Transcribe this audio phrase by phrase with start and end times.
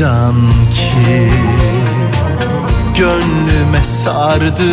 [0.00, 0.34] can
[0.74, 1.30] ki
[2.98, 4.72] Gönlüme sardı.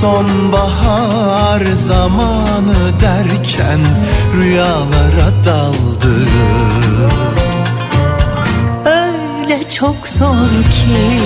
[0.00, 3.80] Sonbahar zamanı derken
[4.36, 6.26] Rüyalara daldı.
[8.84, 11.18] Öyle çok zor ki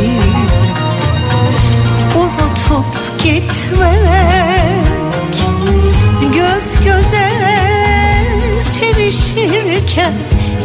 [2.19, 2.87] Unutup
[3.23, 4.85] gitmek
[6.35, 7.31] Göz göze
[8.61, 10.15] sevişirken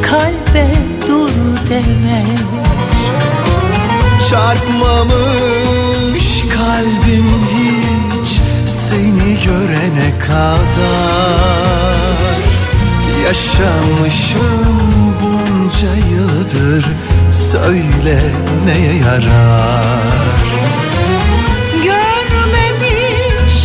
[0.09, 0.67] Kalbe
[1.07, 1.29] dur
[1.69, 2.39] demek
[4.29, 5.39] Çarpmamış
[6.55, 8.31] kalbim hiç
[8.65, 11.39] seni görene kadar.
[13.25, 16.85] Yaşamışım bunca yıldır
[17.31, 18.19] söyle
[18.65, 20.39] neye yarar.
[21.83, 23.57] Görmemiş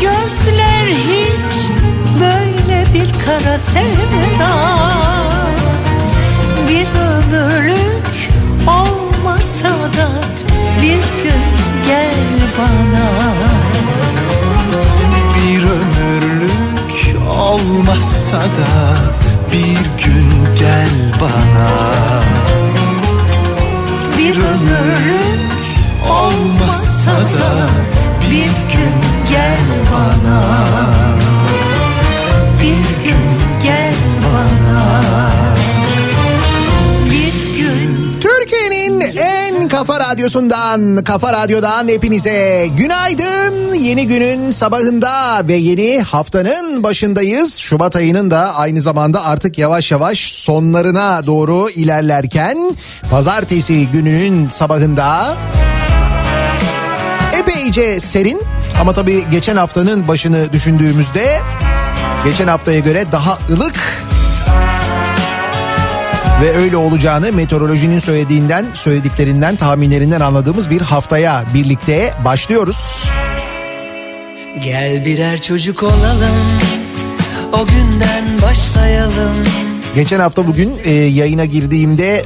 [0.00, 1.56] gözler hiç
[2.20, 4.52] böyle bir kara sevda
[7.32, 8.30] ömürlük
[8.66, 10.08] olmasa da
[10.82, 11.42] bir gün
[11.86, 12.14] gel
[12.58, 13.08] bana.
[15.36, 18.96] Bir ömürlük olmasa da
[19.52, 21.70] bir gün gel bana.
[24.18, 25.52] Bir ömürlük
[26.10, 27.68] olmasa da
[28.30, 28.94] bir gün
[29.30, 29.58] gel
[29.92, 31.01] bana
[39.86, 43.74] kafa radyosundan, kafa radyodan hepinize günaydın.
[43.74, 47.56] Yeni günün sabahında ve yeni haftanın başındayız.
[47.56, 52.76] Şubat ayının da aynı zamanda artık yavaş yavaş sonlarına doğru ilerlerken
[53.10, 55.36] pazartesi gününün sabahında
[57.40, 58.40] epeyce serin
[58.80, 61.40] ama tabii geçen haftanın başını düşündüğümüzde
[62.24, 63.74] geçen haftaya göre daha ılık
[66.42, 73.10] ve öyle olacağını meteorolojinin söylediğinden, söylediklerinden, tahminlerinden anladığımız bir haftaya birlikte başlıyoruz.
[74.64, 76.36] Gel birer çocuk olalım
[77.52, 79.32] O günden başlayalım
[79.94, 82.24] Geçen hafta bugün e, yayına girdiğimde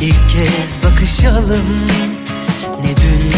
[0.00, 1.64] İlk kez bakışalım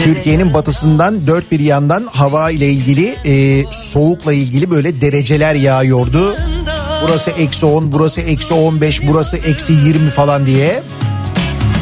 [0.05, 6.37] Türkiye'nin batısından dört bir yandan hava ile ilgili e, soğukla ilgili böyle dereceler yağıyordu.
[7.03, 10.83] Burası eksi 10, burası eksi 15, burası eksi 20 falan diye.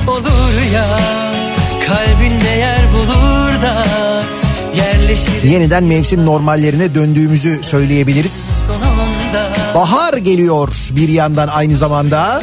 [0.07, 0.99] olur ya
[1.87, 3.85] Kalbinde yer bulur da
[4.77, 8.63] Yerleşir Yeniden mevsim normallerine döndüğümüzü söyleyebiliriz.
[9.75, 12.43] Bahar geliyor bir yandan aynı zamanda.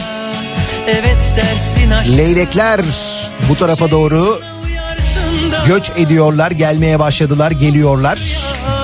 [0.87, 2.81] Evet dersin aşk Leylekler
[3.49, 4.41] bu tarafa doğru
[5.67, 8.19] göç ediyorlar, gelmeye başladılar, geliyorlar.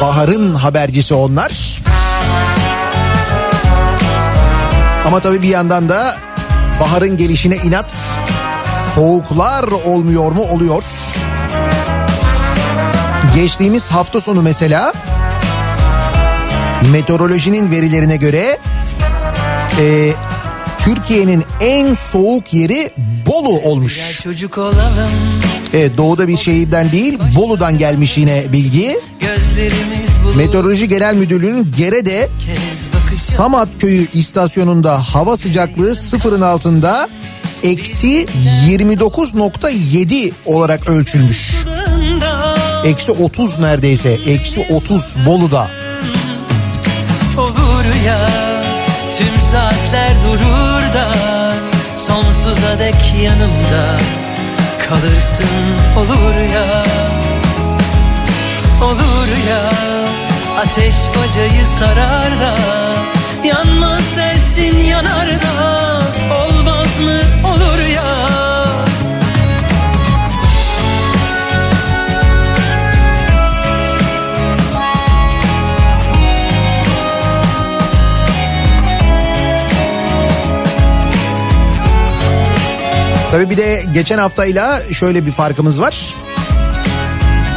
[0.02, 1.67] Baharın habercisi onlar.
[5.08, 6.18] Ama tabii bir yandan da
[6.80, 7.96] baharın gelişine inat
[8.96, 10.44] soğuklar olmuyor mu?
[10.44, 10.84] Oluyor.
[13.36, 14.94] Geçtiğimiz hafta sonu mesela
[16.92, 18.58] meteorolojinin verilerine göre
[19.80, 20.12] e,
[20.80, 22.94] Türkiye'nin en soğuk yeri
[23.26, 24.22] Bolu olmuş.
[24.24, 25.12] Çocuk olalım
[25.74, 29.00] Evet doğuda bir şehirden değil Bolu'dan gelmiş yine bilgi.
[30.36, 32.30] Meteoroloji Genel Müdürlüğü'nün Gere'de
[33.38, 37.10] Samat Köyü istasyonunda hava sıcaklığı sıfırın altında
[37.64, 38.26] eksi
[38.68, 41.56] 29.7 olarak ölçülmüş.
[42.86, 44.10] Eksi 30 neredeyse.
[44.10, 45.68] Eksi 30 Bolu'da.
[47.38, 48.30] olur ya
[49.18, 51.12] Tüm saatler durur da
[51.98, 53.98] Sonsuza dek yanımda
[54.90, 55.46] Kalırsın
[55.98, 56.86] olur ya
[58.82, 59.62] Olur ya
[60.60, 62.56] Ateş bacayı sarar da
[63.48, 66.02] Yanmaz dersin yanar da
[66.36, 68.04] Olmaz mı olur ya
[83.32, 86.16] Tabii bir de geçen haftayla şöyle bir farkımız var.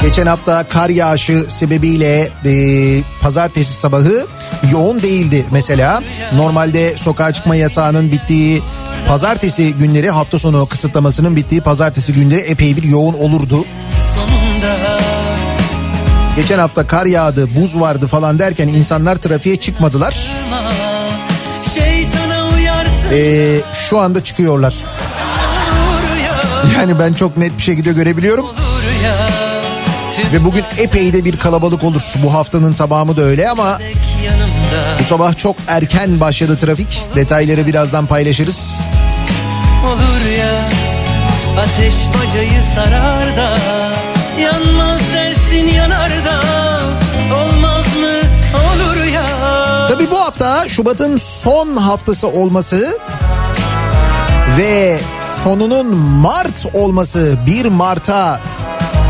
[0.03, 4.27] Geçen hafta kar yağışı sebebiyle e, pazartesi sabahı
[4.73, 6.03] yoğun değildi mesela.
[6.35, 8.63] Normalde sokağa çıkma yasağının bittiği
[9.09, 13.65] pazartesi günleri hafta sonu kısıtlamasının bittiği pazartesi günleri epey bir yoğun olurdu.
[14.15, 15.01] Sonunda
[16.37, 20.17] Geçen hafta kar yağdı, buz vardı falan derken insanlar trafiğe çıkmadılar.
[21.75, 24.75] Şeytana uyarsın E, şu anda çıkıyorlar.
[26.77, 28.47] Yani ben çok net bir şekilde görebiliyorum.
[30.33, 32.03] Ve bugün epey de bir kalabalık olur.
[32.23, 33.79] Bu haftanın tamamı da öyle ama
[35.01, 37.05] bu sabah çok erken başladı trafik.
[37.17, 38.81] Detayları birazdan paylaşırız.
[39.87, 40.61] Olur ya
[41.63, 43.59] Ateş bacayı sarar da
[44.41, 46.41] Yanmaz dersin yanar da
[47.35, 48.21] Olmaz mı
[48.55, 49.27] olur ya
[49.89, 52.99] Tabii bu hafta Şubat'ın son haftası olması
[54.59, 58.41] ve sonunun Mart olması 1 Mart'a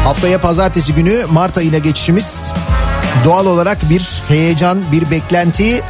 [0.04, 2.52] haftaya pazartesi günü Mart ayına geçişimiz
[3.24, 5.82] doğal olarak bir heyecan, bir beklenti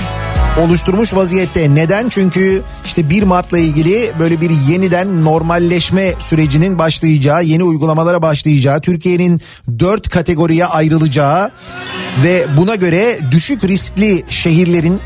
[0.59, 1.75] oluşturmuş vaziyette.
[1.75, 2.09] Neden?
[2.09, 9.41] Çünkü işte 1 Mart'la ilgili böyle bir yeniden normalleşme sürecinin başlayacağı, yeni uygulamalara başlayacağı, Türkiye'nin
[9.79, 11.51] 4 kategoriye ayrılacağı
[12.25, 15.01] ve buna göre düşük riskli şehirlerin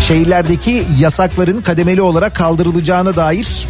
[0.00, 3.66] şehirlerdeki yasakların kademeli olarak kaldırılacağına dair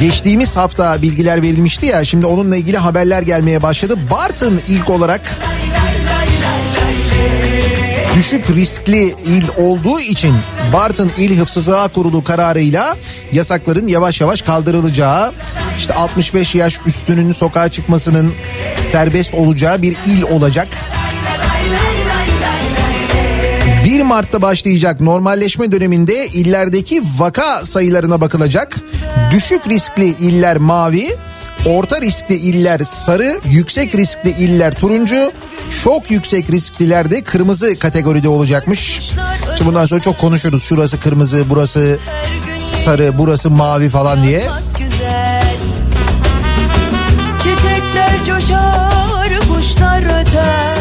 [0.00, 3.98] geçtiğimiz hafta bilgiler verilmişti ya şimdi onunla ilgili haberler gelmeye başladı.
[4.10, 5.20] Bartın ilk olarak
[8.16, 10.34] düşük riskli il olduğu için
[10.72, 12.96] Bartın İl Hıfzı Kurulu kararıyla
[13.32, 15.32] yasakların yavaş yavaş kaldırılacağı,
[15.78, 18.32] işte 65 yaş üstünün sokağa çıkmasının
[18.76, 20.68] serbest olacağı bir il olacak.
[24.10, 28.76] Mart'ta başlayacak normalleşme döneminde illerdeki vaka sayılarına bakılacak.
[29.32, 31.16] Düşük riskli iller mavi,
[31.66, 35.32] orta riskli iller sarı, yüksek riskli iller turuncu,
[35.82, 39.00] çok yüksek riskliler de kırmızı kategoride olacakmış.
[39.56, 40.62] Şimdi bundan sonra çok konuşuruz.
[40.62, 41.98] Şurası kırmızı, burası
[42.84, 44.42] sarı, burası mavi falan diye.
[47.38, 48.99] Çiçekler coşar,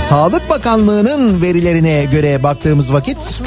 [0.09, 3.41] Sağlık Bakanlığı'nın verilerine göre baktığımız vakit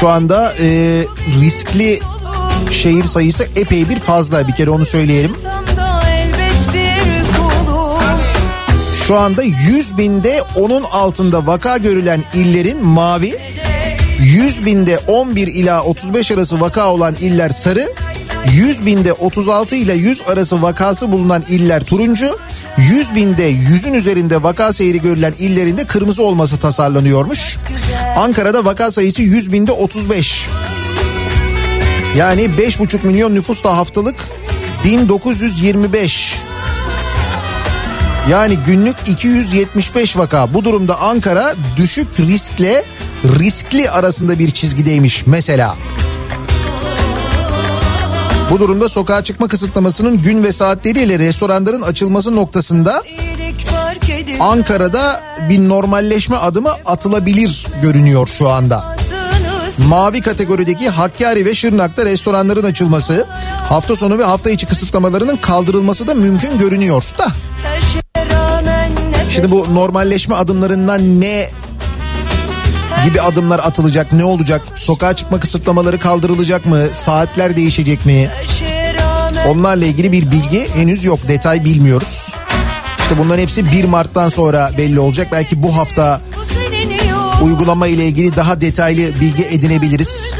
[0.00, 0.66] şu anda e,
[1.40, 2.00] riskli
[2.70, 4.48] şehir sayısı epey bir fazla.
[4.48, 5.32] Bir kere onu söyleyelim.
[9.06, 13.38] Şu anda 100 binde onun altında vaka görülen illerin mavi,
[14.18, 17.92] 100 binde 11 ila 35 arası vaka olan iller sarı,
[18.52, 22.38] 100 binde 36 ile 100 arası vakası bulunan iller turuncu,
[22.78, 27.56] 100 binde 100'ün üzerinde vaka seyri görülen illerin de kırmızı olması tasarlanıyormuş.
[28.16, 30.46] Ankara'da vaka sayısı 100 binde 35.
[32.16, 34.16] Yani 5,5 milyon nüfusla haftalık
[34.84, 36.34] 1925.
[38.30, 40.54] Yani günlük 275 vaka.
[40.54, 42.84] Bu durumda Ankara düşük riskle
[43.24, 45.76] riskli arasında bir çizgideymiş mesela.
[48.50, 53.02] Bu durumda sokağa çıkma kısıtlamasının gün ve saatleriyle restoranların açılması noktasında
[54.40, 58.96] Ankara'da bir normalleşme adımı atılabilir görünüyor şu anda.
[59.88, 63.26] Mavi kategorideki Hakkari ve Şırnak'ta restoranların açılması,
[63.68, 67.26] hafta sonu ve hafta içi kısıtlamalarının kaldırılması da mümkün görünüyor da.
[69.30, 71.50] Şimdi bu normalleşme adımlarından ne
[73.04, 74.62] gibi adımlar atılacak ne olacak?
[74.76, 76.82] Sokağa çıkma kısıtlamaları kaldırılacak mı?
[76.92, 78.30] Saatler değişecek mi?
[79.48, 81.28] Onlarla ilgili bir bilgi henüz yok.
[81.28, 82.34] Detay bilmiyoruz.
[82.98, 85.28] İşte bunların hepsi 1 Mart'tan sonra belli olacak.
[85.32, 86.20] Belki bu hafta
[87.42, 90.34] uygulama ile ilgili daha detaylı bilgi edinebiliriz.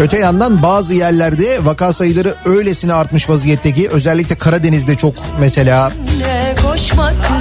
[0.00, 5.92] Öte yandan bazı yerlerde vaka sayıları öylesine artmış vaziyette ki özellikle Karadeniz'de çok mesela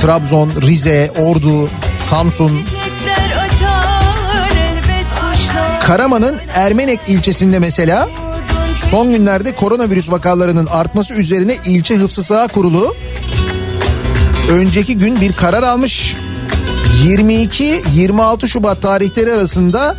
[0.01, 1.69] Trabzon, Rize, Ordu,
[2.09, 2.61] Samsun,
[5.81, 8.09] Karaman'ın Ermenek ilçesinde mesela
[8.75, 12.95] son günlerde koronavirüs vakalarının artması üzerine ilçe hıfzı saha kurulu
[14.51, 16.15] önceki gün bir karar almış.
[17.03, 19.95] 22-26 Şubat tarihleri arasında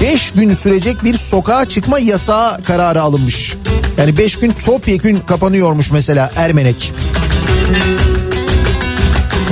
[0.00, 3.56] 5 gün sürecek bir sokağa çıkma yasağı kararı alınmış.
[3.96, 6.92] Yani 5 gün topyekün kapanıyormuş mesela Ermenek.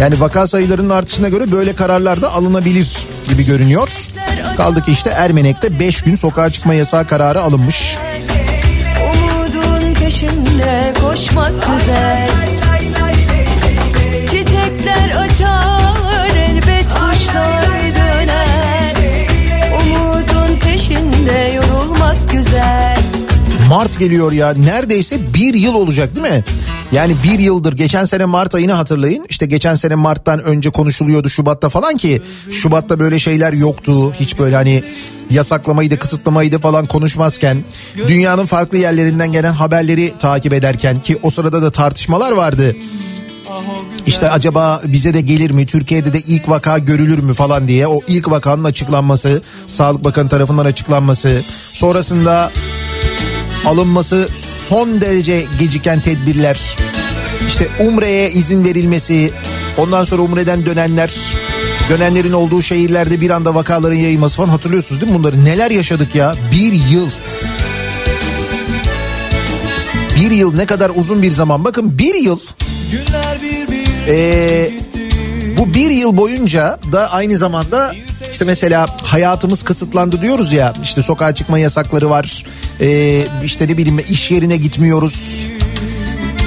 [0.01, 3.89] Yani vaka sayılarının artışına göre böyle kararlar da alınabilir gibi görünüyor.
[4.57, 7.97] Kaldı ki işte Ermenek'te 5 gün sokağa çıkma yasağı kararı alınmış.
[9.13, 12.29] Umudun peşinde koşmak güzel
[14.27, 18.95] Çiçekler açar elbet kuşlar döner
[19.83, 22.99] Umudun peşinde yorulmak güzel
[23.69, 26.45] Mart geliyor ya neredeyse bir yıl olacak değil mi?
[26.93, 29.27] Yani bir yıldır geçen sene Mart ayını hatırlayın.
[29.29, 34.13] İşte geçen sene Mart'tan önce konuşuluyordu Şubat'ta falan ki Şubat'ta böyle şeyler yoktu.
[34.13, 34.83] Hiç böyle hani
[35.31, 37.57] yasaklamaydı kısıtlamaydı falan konuşmazken
[38.09, 42.77] dünyanın farklı yerlerinden gelen haberleri takip ederken ki o sırada da tartışmalar vardı.
[44.07, 45.67] İşte acaba bize de gelir mi?
[45.67, 50.65] Türkiye'de de ilk vaka görülür mü falan diye o ilk vakanın açıklanması, Sağlık Bakanı tarafından
[50.65, 51.43] açıklanması,
[51.73, 52.51] sonrasında
[53.67, 56.77] alınması son derece geciken tedbirler.
[57.49, 59.33] İşte Umre'ye izin verilmesi,
[59.79, 61.15] ondan sonra Umre'den dönenler,
[61.91, 65.45] dönenlerin olduğu şehirlerde bir anda vakaların yayılması falan hatırlıyorsunuz değil mi bunları?
[65.45, 66.35] Neler yaşadık ya?
[66.53, 67.11] Bir yıl.
[70.17, 71.65] Bir yıl ne kadar uzun bir zaman.
[71.65, 72.39] Bakın bir yıl
[74.09, 74.71] ee,
[75.59, 77.93] bu bir yıl boyunca da aynı zamanda
[78.33, 82.45] işte mesela hayatımız kısıtlandı diyoruz ya işte sokağa çıkma yasakları var
[82.81, 85.49] ee, işte ne bileyim iş yerine gitmiyoruz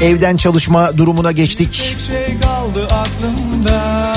[0.01, 1.97] evden çalışma durumuna geçtik.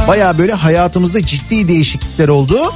[0.09, 2.73] Baya böyle hayatımızda ciddi değişiklikler oldu.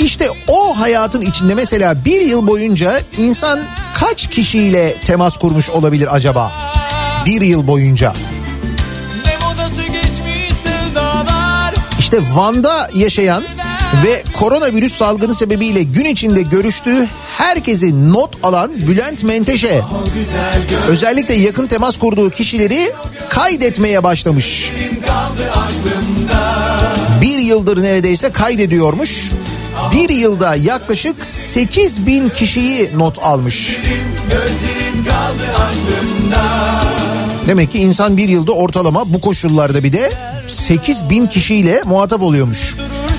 [0.00, 3.60] İşte o hayatın içinde mesela bir yıl boyunca insan
[3.94, 6.52] kaç kişiyle temas kurmuş olabilir acaba?
[7.26, 8.12] Bir yıl boyunca.
[11.98, 13.44] İşte Van'da yaşayan
[14.04, 19.82] ve koronavirüs salgını sebebiyle gün içinde görüştüğü herkesi not alan Bülent Menteşe
[20.88, 22.92] özellikle yakın temas kurduğu kişileri
[23.28, 24.72] kaydetmeye başlamış.
[27.22, 29.30] Bir yıldır neredeyse kaydediyormuş.
[29.92, 33.76] Bir yılda yaklaşık 8 bin kişiyi not almış.
[37.46, 40.12] Demek ki insan bir yılda ortalama bu koşullarda bir de
[40.46, 42.74] 8 bin kişiyle muhatap oluyormuş.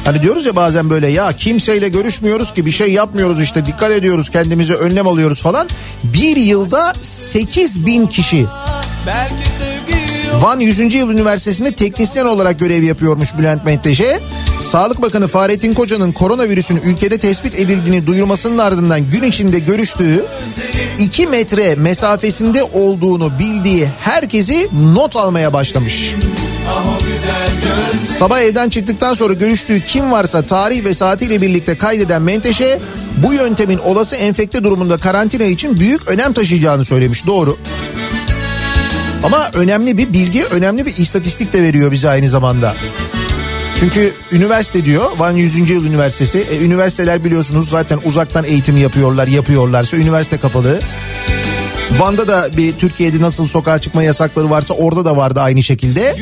[0.06, 4.29] Hani diyoruz ya bazen böyle ya kimseyle görüşmüyoruz ki bir şey yapmıyoruz işte dikkat ediyoruz
[4.29, 5.70] kendimize önlem alıyoruz falan.
[6.03, 8.46] Bir yılda 8 bin kişi.
[10.41, 10.96] Van 100.
[10.96, 14.20] Yıl Üniversitesi'nde teknisyen olarak görev yapıyormuş Bülent Menteşe.
[14.60, 20.25] Sağlık Bakanı Fahrettin Koca'nın koronavirüsün ülkede tespit edildiğini duyurmasının ardından gün içinde görüştüğü
[21.00, 26.15] 2 metre mesafesinde olduğunu bildiği herkesi not almaya başlamış.
[28.17, 32.79] Sabah evden çıktıktan sonra görüştüğü kim varsa tarih ve saatiyle birlikte kaydeden Menteşe
[33.17, 37.27] bu yöntemin olası enfekte durumunda karantina için büyük önem taşıyacağını söylemiş.
[37.27, 37.57] Doğru.
[39.23, 42.73] Ama önemli bir bilgi, önemli bir istatistik de veriyor bize aynı zamanda.
[43.79, 45.69] Çünkü üniversite diyor Van 100.
[45.69, 46.39] Yıl Üniversitesi.
[46.51, 50.79] E, üniversiteler biliyorsunuz zaten uzaktan eğitim yapıyorlar, yapıyorlarsa üniversite kapalı.
[51.99, 56.15] Van'da da bir Türkiye'de nasıl sokağa çıkma yasakları varsa orada da vardı aynı şekilde.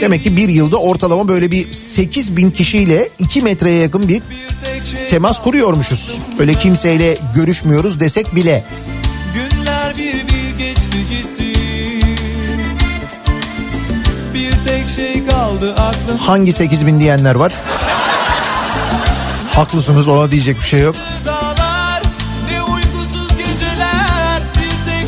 [0.00, 4.22] Demek ki bir yılda ortalama böyle bir 8 bin kişiyle 2 metreye yakın bir
[5.08, 6.18] temas kuruyormuşuz.
[6.38, 8.64] Öyle kimseyle görüşmüyoruz desek bile.
[9.34, 11.60] Günler bir bir geçti gitti
[14.34, 17.54] Bir tek şey kaldı aklım Hangi 8 bin diyenler var?
[19.54, 20.94] Haklısınız ona diyecek bir şey yok.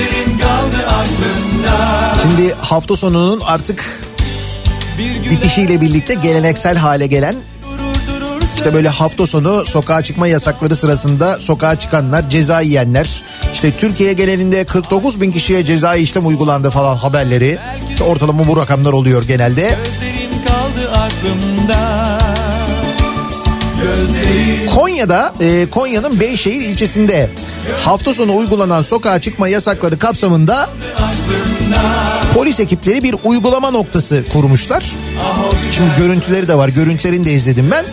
[0.00, 0.76] Gözlerin kaldı
[2.60, 3.84] hafta sonunun artık
[5.30, 7.36] bitişiyle birlikte geleneksel hale gelen
[8.56, 13.22] işte böyle hafta sonu sokağa çıkma yasakları sırasında sokağa çıkanlar, ceza yiyenler,
[13.54, 17.58] işte Türkiye genelinde 49 bin kişiye ceza işlem uygulandı falan haberleri.
[17.90, 19.78] İşte ortalama bu rakamlar oluyor genelde.
[20.94, 22.18] Aklımda
[24.74, 27.30] Konya'da, e, Konya'nın Beyşehir ilçesinde
[27.84, 30.70] hafta sonu uygulanan sokağa çıkma yasakları kapsamında
[32.34, 34.84] polis ekipleri bir uygulama noktası kurmuşlar.
[35.72, 36.68] Şimdi görüntüleri de var.
[36.68, 37.84] Görüntülerini de izledim ben.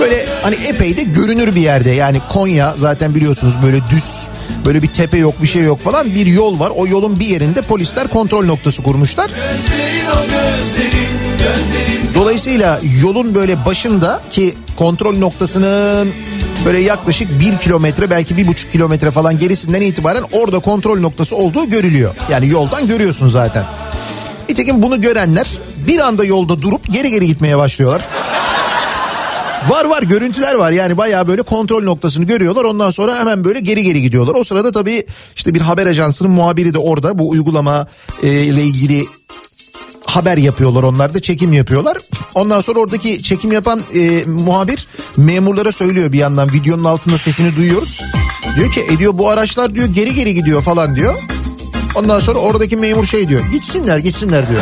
[0.00, 1.90] Böyle hani epey de görünür bir yerde.
[1.90, 4.26] Yani Konya zaten biliyorsunuz böyle düz.
[4.64, 6.14] Böyle bir tepe yok bir şey yok falan.
[6.14, 6.72] Bir yol var.
[6.76, 9.30] O yolun bir yerinde polisler kontrol noktası kurmuşlar.
[12.14, 16.12] Dolayısıyla yolun böyle başında ki kontrol noktasının
[16.64, 21.70] böyle yaklaşık bir kilometre belki bir buçuk kilometre falan gerisinden itibaren orada kontrol noktası olduğu
[21.70, 22.14] görülüyor.
[22.30, 23.64] Yani yoldan görüyorsun zaten.
[24.48, 25.46] Nitekim bunu görenler
[25.86, 28.02] bir anda yolda durup geri geri gitmeye başlıyorlar.
[29.68, 33.82] Var var görüntüler var yani bayağı böyle kontrol noktasını görüyorlar ondan sonra hemen böyle geri
[33.82, 34.34] geri gidiyorlar.
[34.34, 37.86] O sırada tabii işte bir haber ajansının muhabiri de orada bu uygulama
[38.22, 39.04] e, ile ilgili
[40.14, 41.96] haber yapıyorlar onlar da çekim yapıyorlar.
[42.34, 48.00] Ondan sonra oradaki çekim yapan e, muhabir memurlara söylüyor bir yandan videonun altında sesini duyuyoruz.
[48.56, 51.14] Diyor ki ediyor bu araçlar diyor geri geri gidiyor falan diyor.
[51.94, 54.60] Ondan sonra oradaki memur şey diyor gitsinler gitsinler diyor.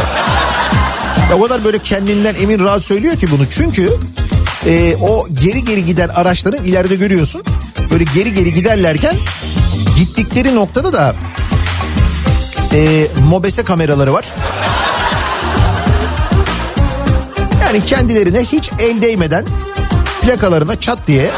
[1.30, 3.90] Ya o kadar böyle kendinden emin rahat söylüyor ki bunu çünkü
[4.66, 7.42] e, o geri geri giden araçların ileride görüyorsun
[7.90, 9.16] böyle geri geri giderlerken
[9.96, 11.14] gittikleri noktada da
[12.72, 14.24] e, mobese kameraları var.
[17.70, 19.44] Yani kendilerine hiç el değmeden
[20.22, 21.30] plakalarına çat diye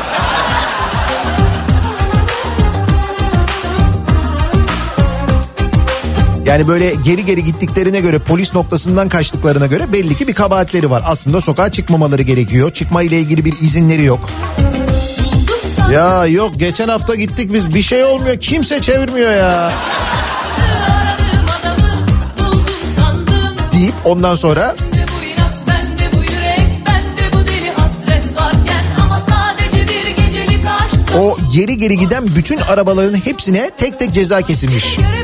[6.46, 11.02] Yani böyle geri geri gittiklerine göre polis noktasından kaçtıklarına göre belli ki bir kabahatleri var.
[11.06, 12.70] Aslında sokağa çıkmamaları gerekiyor.
[12.70, 14.30] Çıkma ile ilgili bir izinleri yok.
[15.92, 19.72] Ya yok geçen hafta gittik biz bir şey olmuyor kimse çevirmiyor ya
[23.72, 24.74] deyip ondan sonra
[31.18, 34.96] o geri geri giden bütün arabaların hepsine tek tek ceza kesilmiş.
[34.96, 35.21] göre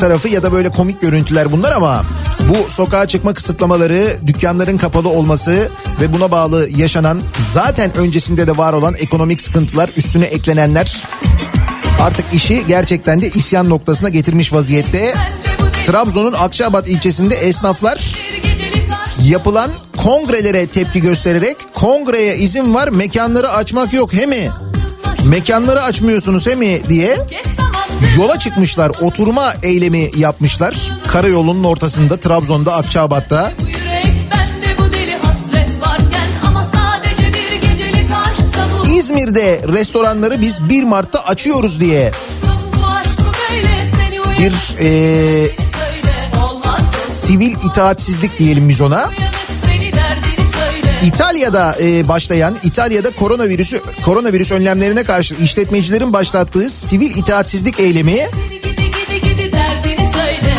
[0.00, 2.04] tarafı ya da böyle komik görüntüler bunlar ama
[2.48, 5.68] bu sokağa çıkma kısıtlamaları, dükkanların kapalı olması
[6.00, 7.20] ve buna bağlı yaşanan
[7.52, 11.04] zaten öncesinde de var olan ekonomik sıkıntılar üstüne eklenenler
[12.00, 15.14] artık işi gerçekten de isyan noktasına getirmiş vaziyette.
[15.86, 18.16] Trabzon'un Akçabat ilçesinde esnaflar
[19.24, 24.50] yapılan kongrelere tepki göstererek kongreye izin var mekanları açmak yok he mi?
[25.28, 27.18] Mekanları açmıyorsunuz he mi diye
[28.16, 30.76] yola çıkmışlar oturma eylemi yapmışlar.
[31.06, 33.52] Karayolunun ortasında Trabzon'da Akçabat'ta.
[38.94, 42.12] İzmir'de restoranları biz 1 Mart'ta açıyoruz diye
[44.38, 44.52] bir
[46.42, 49.10] Olmaz sivil itaatsizlik diyelim biz ona.
[51.04, 58.28] İtalya'da e, başlayan İtalya'da koronavirüsü koronavirüs önlemlerine karşı işletmecilerin başlattığı sivil itaatsizlik eylemi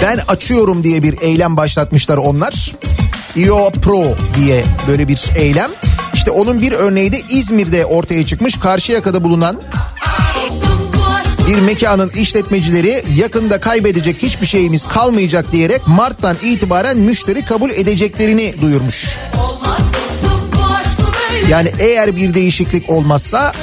[0.01, 2.75] ben açıyorum diye bir eylem başlatmışlar onlar.
[3.35, 4.03] IO Pro
[4.35, 5.71] diye böyle bir eylem.
[6.13, 8.59] İşte onun bir örneği de İzmir'de ortaya çıkmış.
[8.59, 9.61] Karşıyaka'da bulunan
[11.47, 19.17] bir mekanın işletmecileri yakında kaybedecek hiçbir şeyimiz kalmayacak diyerek Mart'tan itibaren müşteri kabul edeceklerini duyurmuş.
[21.51, 23.53] Yani eğer bir değişiklik olmazsa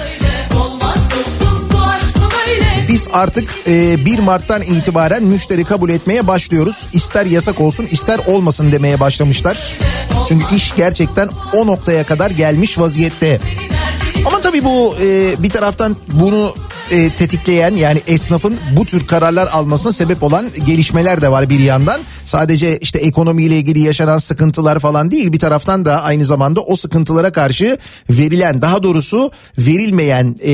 [2.88, 6.87] biz artık e, 1 Mart'tan itibaren müşteri kabul etmeye başlıyoruz.
[6.92, 9.77] İster yasak olsun ister olmasın demeye başlamışlar.
[10.29, 13.38] Çünkü iş gerçekten o noktaya kadar gelmiş vaziyette.
[14.27, 16.55] Ama tabii bu e, bir taraftan bunu
[16.90, 22.01] e, tetikleyen yani esnafın bu tür kararlar almasına sebep olan gelişmeler de var bir yandan.
[22.29, 27.33] Sadece işte ekonomiyle ilgili yaşanan sıkıntılar falan değil bir taraftan da aynı zamanda o sıkıntılara
[27.33, 27.79] karşı
[28.11, 30.53] verilen daha doğrusu verilmeyen e,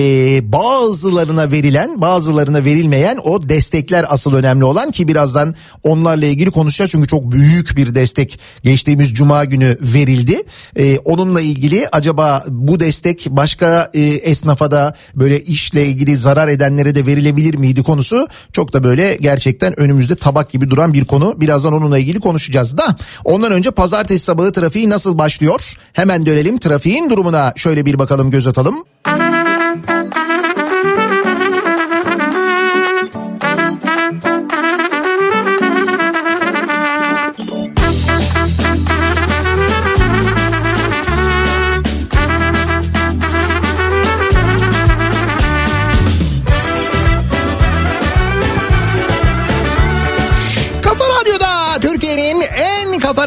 [0.52, 7.08] bazılarına verilen bazılarına verilmeyen o destekler asıl önemli olan ki birazdan onlarla ilgili konuşacağız çünkü
[7.08, 10.42] çok büyük bir destek geçtiğimiz cuma günü verildi.
[10.76, 16.94] E, onunla ilgili acaba bu destek başka e, esnafa da böyle işle ilgili zarar edenlere
[16.94, 21.34] de verilebilir miydi konusu çok da böyle gerçekten önümüzde tabak gibi duran bir konu.
[21.64, 25.74] Birazdan onunla ilgili konuşacağız da ondan önce pazartesi sabahı trafiği nasıl başlıyor?
[25.92, 28.84] Hemen dönelim trafiğin durumuna şöyle bir bakalım göz atalım.
[29.02, 29.23] Kafa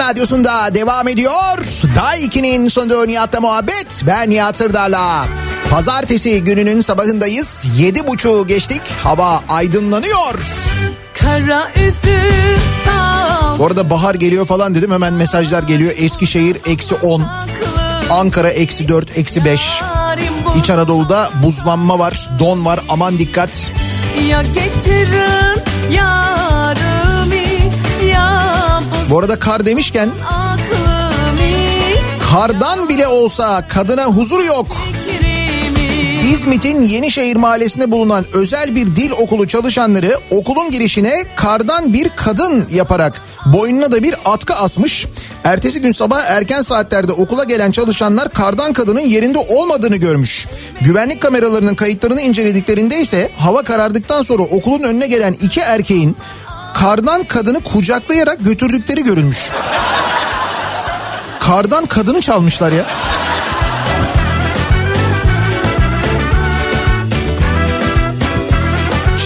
[0.08, 1.58] radyosunda devam ediyor.
[1.96, 4.04] Day 2'nin sonunda Nihat'la muhabbet.
[4.08, 5.26] Ben Nihat Sırdar'la.
[5.70, 7.66] Pazartesi gününün sabahındayız.
[7.78, 8.82] Yedi buçuğu geçtik.
[9.04, 10.40] Hava aydınlanıyor.
[11.14, 12.60] Kara üzüm
[13.60, 15.92] Bu arada bahar geliyor falan dedim hemen mesajlar geliyor.
[15.98, 17.24] Eskişehir eksi 10,
[18.10, 19.62] Ankara eksi 4, eksi 5.
[20.60, 23.72] İç Anadolu'da buzlanma var, don var aman dikkat.
[24.30, 26.28] Ya getirin yarımı ya
[26.76, 26.97] boz
[29.10, 30.10] Bu arada kar demişken
[32.32, 34.68] kardan bile olsa kadına huzur yok.
[36.34, 43.22] İzmit'in Yenişehir mahallesinde bulunan özel bir dil okulu çalışanları okulun girişine kardan bir kadın yaparak
[43.46, 45.06] boynuna da bir atkı asmış.
[45.44, 50.48] Ertesi gün sabah erken saatlerde okula gelen çalışanlar kardan kadının yerinde olmadığını görmüş.
[50.82, 56.18] Güvenlik kameralarının kayıtlarını incelediklerinde ise hava karardıktan sonra okulun önüne gelen iki erkeğin
[56.80, 59.50] kardan kadını kucaklayarak götürdükleri görülmüş.
[61.40, 62.86] Kardan kadını çalmışlar ya.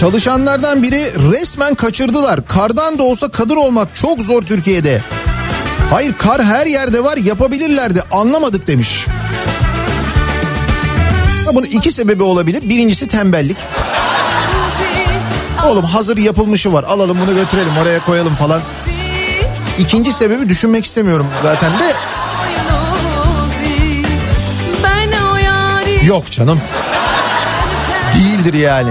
[0.00, 2.46] Çalışanlardan biri resmen kaçırdılar.
[2.46, 5.02] Kardan da olsa kadın olmak çok zor Türkiye'de.
[5.90, 9.06] Hayır kar her yerde var yapabilirlerdi anlamadık demiş.
[11.54, 12.68] Bunun iki sebebi olabilir.
[12.68, 13.56] Birincisi tembellik.
[15.66, 18.60] Oğlum hazır yapılmışı var alalım bunu götürelim oraya koyalım falan.
[19.78, 21.94] İkinci sebebi düşünmek istemiyorum zaten de.
[26.06, 26.60] Yok canım
[28.14, 28.90] değildir yani.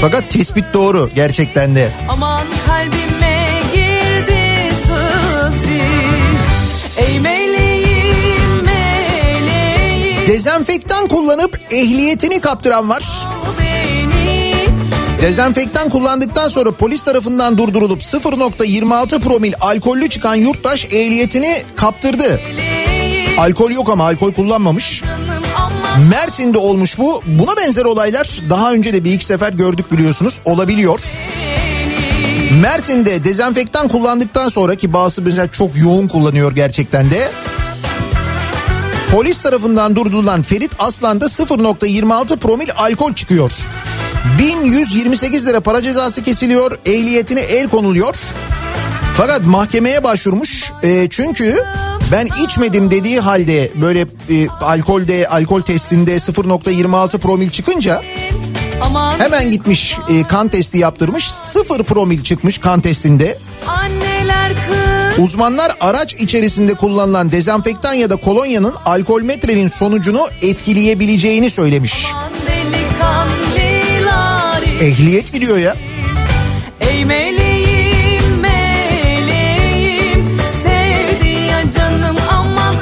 [0.00, 1.90] Fakat tespit doğru gerçekten de.
[2.08, 5.68] Aman kalbime girdi sızı
[6.96, 13.04] Ey meleğim meleğim Dezenfektan kullanıp ehliyetini kaptıran var.
[13.60, 13.67] beni
[15.22, 22.40] Dezenfektan kullandıktan sonra polis tarafından durdurulup 0.26 promil alkollü çıkan yurttaş ehliyetini kaptırdı.
[23.38, 25.02] Alkol yok ama alkol kullanmamış.
[26.10, 27.22] Mersin'de olmuş bu.
[27.26, 30.40] Buna benzer olaylar daha önce de bir iki sefer gördük biliyorsunuz.
[30.44, 31.00] Olabiliyor.
[32.62, 37.30] Mersin'de dezenfektan kullandıktan sonra ki bazısı mesela çok yoğun kullanıyor gerçekten de.
[39.12, 43.52] Polis tarafından durdurulan Ferit Aslan'da 0.26 promil alkol çıkıyor.
[44.38, 46.78] 1128 lira para cezası kesiliyor.
[46.86, 48.14] Ehliyetine el konuluyor.
[49.16, 50.72] Fakat mahkemeye başvurmuş.
[50.82, 51.64] E, çünkü
[52.12, 58.02] ben içmedim dediği halde böyle e, alkolde alkol testinde 0.26 promil çıkınca
[59.18, 61.30] hemen gitmiş e, kan testi yaptırmış.
[61.30, 63.38] 0 promil çıkmış kan testinde.
[65.18, 72.06] Uzmanlar araç içerisinde kullanılan dezenfektan ya da kolonyanın alkol metrenin sonucunu etkileyebileceğini söylemiş.
[72.14, 72.47] aman
[74.80, 75.76] Ehliyet gidiyor ya.
[76.80, 82.74] Ey meleğim meleğim Sevdi ya canım aman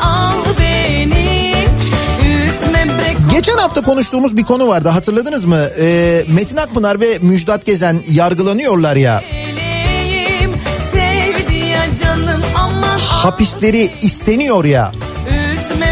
[3.33, 5.69] Geçen hafta konuştuğumuz bir konu vardı hatırladınız mı?
[5.81, 9.23] Ee, Metin Akpınar ve Müjdat Gezen yargılanıyorlar ya.
[9.33, 10.51] meleğim
[10.93, 14.93] Sevdi ya canım aman Hapisleri isteniyor ya.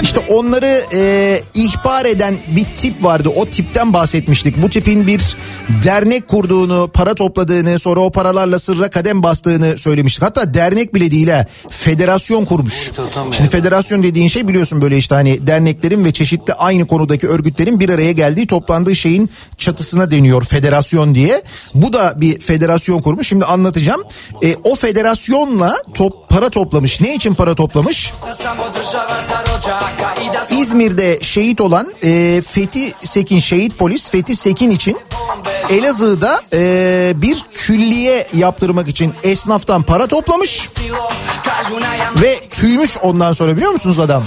[0.03, 3.29] İşte onları e, ihbar eden bir tip vardı.
[3.37, 4.63] O tipten bahsetmiştik.
[4.63, 5.37] Bu tipin bir
[5.85, 10.23] dernek kurduğunu, para topladığını, sonra o paralarla sırra kadem bastığını söylemiştik.
[10.23, 11.47] Hatta dernek bile değil ha.
[11.71, 12.91] Federasyon kurmuş.
[13.33, 17.89] Şimdi federasyon dediğin şey biliyorsun böyle işte hani derneklerin ve çeşitli aynı konudaki örgütlerin bir
[17.89, 21.43] araya geldiği toplandığı şeyin çatısına deniyor federasyon diye.
[21.75, 23.29] Bu da bir federasyon kurmuş.
[23.29, 24.03] Şimdi anlatacağım.
[24.43, 27.01] E, o federasyonla top para toplamış.
[27.01, 28.13] Ne için para toplamış?
[30.51, 34.99] İzmir'de şehit olan e, Fethi Sekin şehit polis Fethi Sekin için
[35.71, 40.69] Elazığ'da e, bir külliye yaptırmak için esnaftan para toplamış
[42.23, 44.25] ve tüymüş ondan sonra biliyor musunuz adam?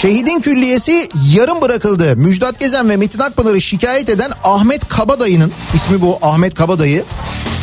[0.00, 2.16] Şehidin külliyesi yarım bırakıldı.
[2.16, 7.04] Müjdat Gezen ve Metin Akpınar'ı şikayet eden Ahmet Kabadayı'nın ismi bu Ahmet Kabadayı.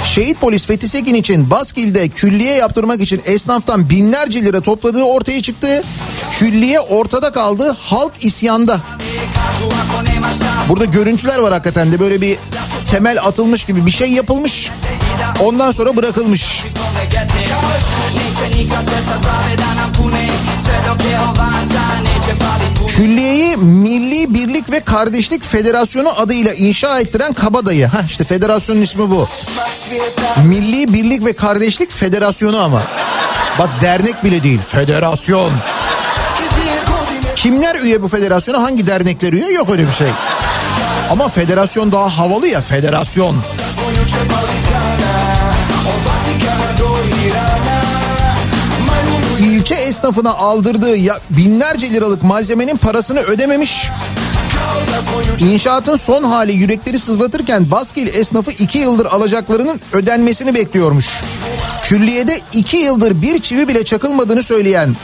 [0.06, 5.84] Şehit polis Fethi Sekin için Baskil'de külliye yaptırmak için esnaftan binlerce lira topladığı ortaya çıktı.
[6.32, 7.76] Külliye ortada kaldı.
[7.80, 8.80] Halk isyanda.
[10.69, 12.38] Burada görüntüler var hakikaten de böyle bir
[12.91, 14.71] temel atılmış gibi bir şey yapılmış.
[15.39, 16.63] Ondan sonra bırakılmış.
[22.88, 27.88] Külliyeyi Milli Birlik ve Kardeşlik Federasyonu adıyla inşa ettiren Kabadayı.
[27.88, 29.28] Ha işte federasyonun ismi bu.
[30.45, 32.82] Milli Birlik ve Kardeşlik Federasyonu ama.
[33.60, 35.51] Bak dernek bile değil federasyon.
[37.36, 40.08] Kimler üye bu federasyona hangi dernekler üye yok öyle bir şey.
[41.12, 43.36] Ama federasyon daha havalı ya federasyon.
[49.39, 50.95] İlçe esnafına aldırdığı
[51.30, 53.89] binlerce liralık malzemenin parasını ödememiş.
[55.39, 61.21] İnşaatın son hali yürekleri sızlatırken Baskil esnafı iki yıldır alacaklarının ödenmesini bekliyormuş.
[61.84, 64.95] Külliyede iki yıldır bir çivi bile çakılmadığını söyleyen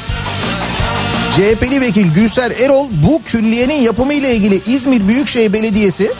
[1.35, 6.11] CHP'li vekil Gülser Erol bu külliyenin yapımı ile ilgili İzmir Büyükşehir Belediyesi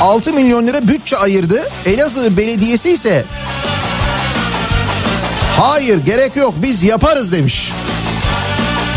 [0.00, 1.62] 6 milyon lira bütçe ayırdı.
[1.86, 3.24] Elazığ Belediyesi ise
[5.60, 7.72] hayır gerek yok biz yaparız demiş.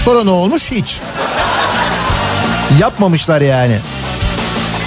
[0.06, 1.00] Sonra ne olmuş hiç.
[2.80, 3.78] Yapmamışlar yani.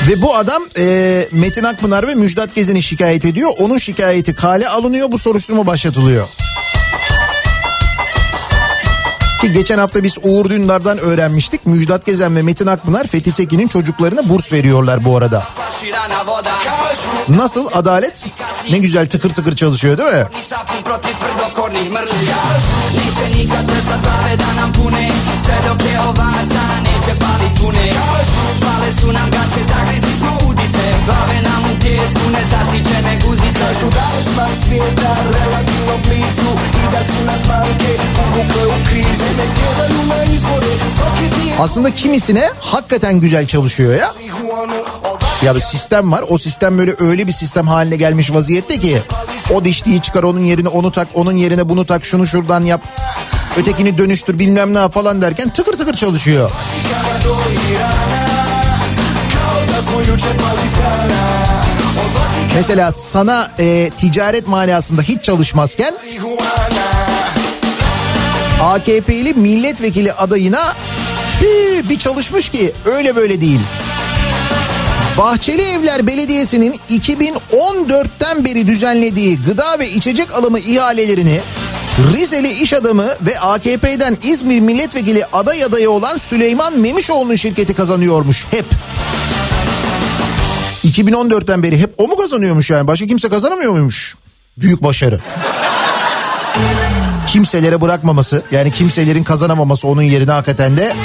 [0.08, 3.50] Ve bu adam e, Metin Akpınar ve Müjdat Gezen'i şikayet ediyor.
[3.58, 6.28] Onun şikayeti kale alınıyor bu soruşturma başlatılıyor.
[9.40, 11.66] Ki geçen hafta biz Uğur Dündar'dan öğrenmiştik.
[11.66, 15.42] Müjdat Gezen ve Metin Akpınar Fethi Sekin'in çocuklarına burs veriyorlar bu arada.
[17.28, 18.26] Nasıl adalet?
[18.70, 20.24] Ne güzel tıkır tıkır çalışıyor değil mi?
[27.20, 27.86] Da nam pune
[28.56, 34.06] Spale su nam gaće, zagrizli smo udice Glave nam u pjesku, nezaštićene guzice Kažu da
[34.16, 36.50] je smak svijeta relativno blizu
[36.82, 37.92] I da su nas banke
[38.24, 44.12] uvukle u križ Ne tjeraju na izbore, svaki dio Aslında kimisine hakikaten güzel çalışıyor ya.
[45.42, 46.24] Ya bir sistem var.
[46.28, 49.02] O sistem böyle öyle bir sistem haline gelmiş vaziyette ki
[49.54, 52.80] o dişliği çıkar onun yerine onu tak, onun yerine bunu tak, şunu şuradan yap.
[53.56, 56.50] Ötekini dönüştür bilmem ne falan derken tıkır tıkır çalışıyor.
[62.54, 65.94] Mesela sana e, ticaret manasında hiç çalışmazken
[68.62, 70.74] AKP'li milletvekili adayına
[71.42, 73.60] bir, bir çalışmış ki öyle böyle değil.
[75.18, 81.40] Bahçeli Evler Belediyesi'nin 2014'ten beri düzenlediği gıda ve içecek alımı ihalelerini
[81.98, 88.64] Rizeli iş adamı ve AKP'den İzmir milletvekili aday adayı olan Süleyman Memişoğlu'nun şirketi kazanıyormuş hep.
[90.84, 92.86] 2014'ten beri hep o mu kazanıyormuş yani?
[92.86, 94.16] Başka kimse kazanamıyor muymuş?
[94.56, 95.20] Büyük başarı.
[97.26, 100.96] Kimselere bırakmaması yani kimselerin kazanamaması onun yerine hakikaten de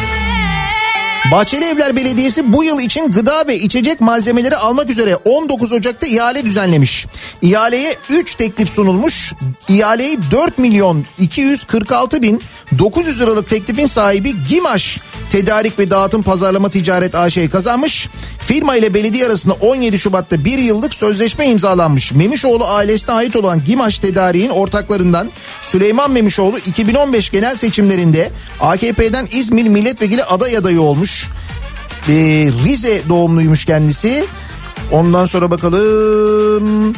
[1.31, 6.45] Bahçeli Evler Belediyesi bu yıl için gıda ve içecek malzemeleri almak üzere 19 Ocak'ta ihale
[6.45, 7.07] düzenlemiş.
[7.41, 9.33] İhaleye 3 teklif sunulmuş.
[9.67, 12.41] İhaleyi 4 milyon 246 bin
[12.79, 18.09] 900 liralık teklifin sahibi Gimaş Tedarik ve Dağıtım Pazarlama Ticaret AŞ kazanmış.
[18.47, 22.13] Firma ile belediye arasında 17 Şubat'ta bir yıllık sözleşme imzalanmış.
[22.13, 25.29] Memişoğlu ailesine ait olan Gimaş Tedariğin ortaklarından
[25.61, 31.27] Süleyman Memişoğlu 2015 genel seçimlerinde AKP'den İzmir milletvekili aday adayı olmuş.
[32.09, 32.13] Ee,
[32.65, 34.25] Rize doğumluymuş kendisi.
[34.91, 36.95] Ondan sonra bakalım.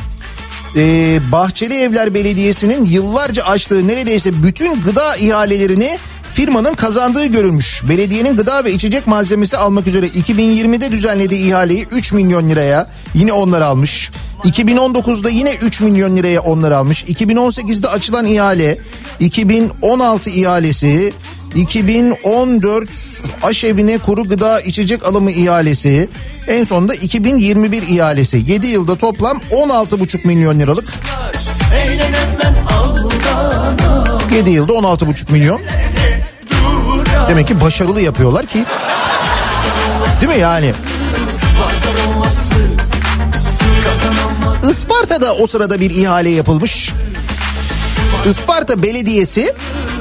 [0.76, 5.98] Ee, Bahçeli Evler Belediyesi'nin yıllarca açtığı neredeyse bütün gıda ihalelerini
[6.38, 7.84] firmanın kazandığı görülmüş.
[7.90, 13.62] Belediyenin gıda ve içecek malzemesi almak üzere 2020'de düzenlediği ihaleyi 3 milyon liraya yine onlar
[13.62, 14.12] almış.
[14.44, 17.04] 2019'da yine 3 milyon liraya onlar almış.
[17.04, 18.78] 2018'de açılan ihale,
[19.20, 21.14] 2016 ihalesi,
[21.56, 22.90] 2014
[23.44, 26.10] aşevine kuru gıda içecek alımı ihalesi,
[26.48, 28.44] en sonunda 2021 ihalesi.
[28.48, 30.88] 7 yılda toplam 16,5 milyon liralık.
[34.36, 35.62] 7 yılda 16,5 milyon.
[37.30, 38.66] Demek ki başarılı yapıyorlar ki.
[40.22, 40.74] Değil mi yani?
[44.70, 46.92] Isparta'da o sırada bir ihale yapılmış.
[48.30, 49.54] Isparta Belediyesi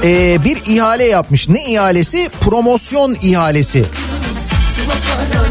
[0.03, 1.49] e, bir ihale yapmış.
[1.49, 2.29] Ne ihalesi?
[2.41, 3.85] Promosyon ihalesi.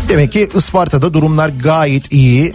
[0.09, 2.53] Demek ki Isparta'da durumlar gayet iyi.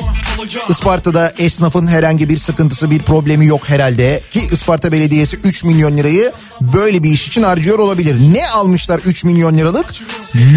[0.70, 4.22] Isparta'da esnafın herhangi bir sıkıntısı bir problemi yok herhalde.
[4.32, 8.34] Ki Isparta Belediyesi 3 milyon lirayı böyle bir iş için harcıyor olabilir.
[8.34, 9.86] Ne almışlar 3 milyon liralık?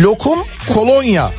[0.03, 0.39] Lokum
[0.75, 1.31] kolonya.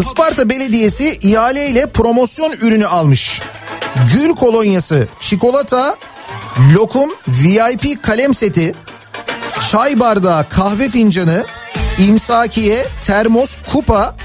[0.00, 3.42] Isparta Belediyesi ihaleyle promosyon ürünü almış.
[4.12, 5.96] Gül kolonyası, çikolata,
[6.74, 8.74] lokum, VIP kalem seti,
[9.70, 11.46] çay bardağı, kahve fincanı,
[11.98, 14.16] imsakiye, termos, kupa,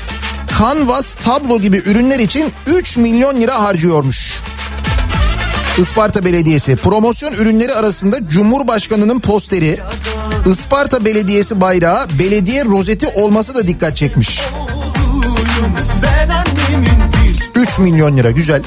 [0.58, 4.42] kanvas, tablo gibi ürünler için 3 milyon lira harcıyormuş.
[5.78, 9.80] Isparta Belediyesi promosyon ürünleri arasında Cumhurbaşkanı'nın posteri,
[10.46, 14.42] Isparta Belediyesi bayrağı, belediye rozeti olması da dikkat çekmiş.
[16.04, 18.62] Ben annemin bir 3 milyon lira güzel.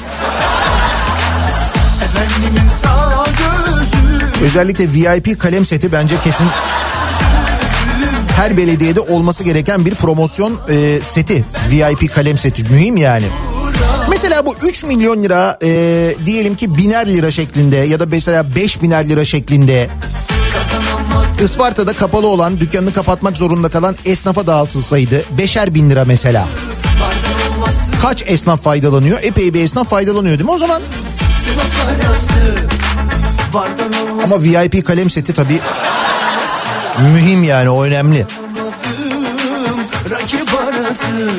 [4.43, 6.47] Özellikle VIP kalem seti bence kesin
[8.37, 11.45] her belediyede olması gereken bir promosyon e, seti.
[11.69, 13.25] VIP kalem seti mühim yani.
[14.09, 15.69] Mesela bu 3 milyon lira e,
[16.25, 19.89] diyelim ki biner lira şeklinde ya da mesela 5 biner lira şeklinde
[21.43, 26.47] Isparta'da kapalı olan dükkanını kapatmak zorunda kalan esnafa dağıtılsaydı beşer bin lira mesela.
[28.01, 29.19] Kaç esnaf faydalanıyor?
[29.23, 30.81] Epey bir esnaf faydalanıyor değil mi o zaman?
[34.23, 35.59] Ama VIP kalem seti tabii
[37.01, 38.25] mühim yani o önemli.
[40.09, 41.29] rakip arası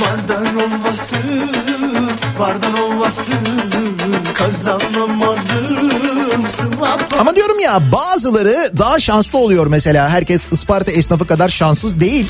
[0.00, 1.16] Vardan olması
[2.38, 3.32] Vardan olması
[4.34, 5.20] Kazanamadım
[7.18, 10.08] Ama diyorum ya bazıları daha şanslı oluyor mesela.
[10.08, 12.26] Herkes Isparta esnafı kadar şanssız değil.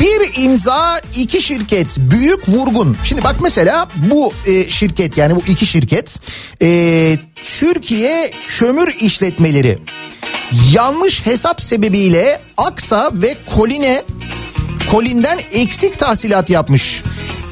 [0.00, 2.96] Bir imza iki şirket büyük vurgun.
[3.04, 6.20] Şimdi bak mesela bu e, şirket yani bu iki şirket
[6.62, 9.78] e, Türkiye Kömür İşletmeleri
[10.72, 14.02] yanlış hesap sebebiyle Aksa ve Koline
[14.90, 17.02] Kolin'den eksik tahsilat yapmış.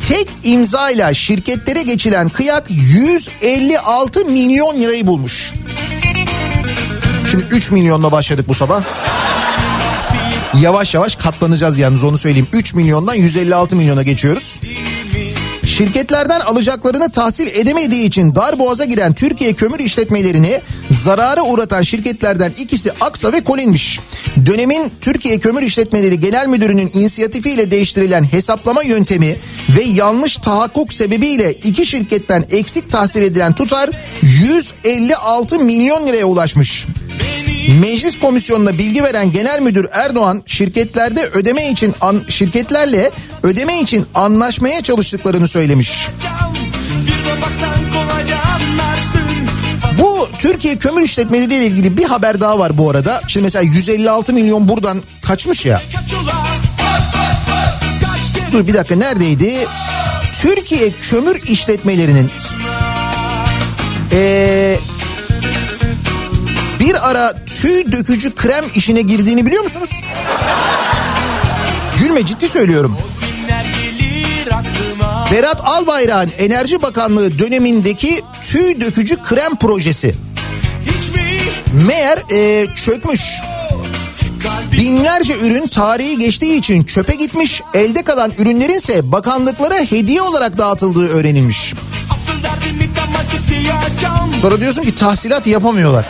[0.08, 5.52] Tek imzayla şirketlere geçilen kıyak 156 milyon lirayı bulmuş.
[7.30, 8.82] Şimdi 3 milyonla başladık bu sabah.
[10.60, 12.48] Yavaş yavaş katlanacağız yalnız onu söyleyeyim.
[12.52, 14.60] 3 milyondan 156 milyona geçiyoruz.
[15.66, 20.60] Şirketlerden alacaklarını tahsil edemediği için darboğaza giren Türkiye kömür işletmelerini
[20.90, 24.00] zarara uğratan şirketlerden ikisi Aksa ve Kolin'miş.
[24.46, 29.36] Dönemin Türkiye Kömür İşletmeleri Genel Müdürü'nün inisiyatifiyle değiştirilen hesaplama yöntemi
[29.76, 33.90] ve yanlış tahakkuk sebebiyle iki şirketten eksik tahsil edilen tutar
[34.22, 36.86] 156 milyon liraya ulaşmış.
[37.80, 43.10] Meclis komisyonuna bilgi veren Genel Müdür Erdoğan şirketlerde ödeme için an, şirketlerle
[43.42, 46.08] ödeme için anlaşmaya çalıştıklarını söylemiş.
[47.06, 48.99] Bir de baksan kolayca anlarsın
[50.38, 53.20] Türkiye kömür işletmeleri ile ilgili bir haber daha var bu arada.
[53.28, 55.82] Şimdi mesela 156 milyon buradan kaçmış ya.
[58.52, 59.66] Dur bir dakika neredeydi?
[60.42, 62.30] Türkiye kömür işletmelerinin
[64.12, 64.76] ee,
[66.80, 69.90] bir ara tüy dökücü krem işine girdiğini biliyor musunuz?
[71.98, 72.96] Gülme ciddi söylüyorum.
[75.32, 80.14] Berat Albayrak'ın Enerji Bakanlığı dönemindeki tüy dökücü krem projesi.
[81.86, 83.22] Meğer ee, çökmüş.
[84.72, 87.62] Binlerce ürün tarihi geçtiği için çöpe gitmiş.
[87.74, 91.74] Elde kalan ürünlerin ise bakanlıklara hediye olarak dağıtıldığı öğrenilmiş.
[94.40, 96.04] Sonra diyorsun ki tahsilat yapamıyorlar.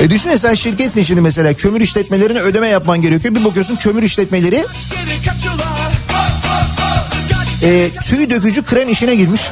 [0.00, 3.34] E düşünsene sen şirketsin şimdi mesela kömür işletmelerine ödeme yapman gerekiyor.
[3.34, 4.64] Bir bakıyorsun kömür işletmeleri
[7.66, 9.50] e, tüy dökücü krem işine girmiş.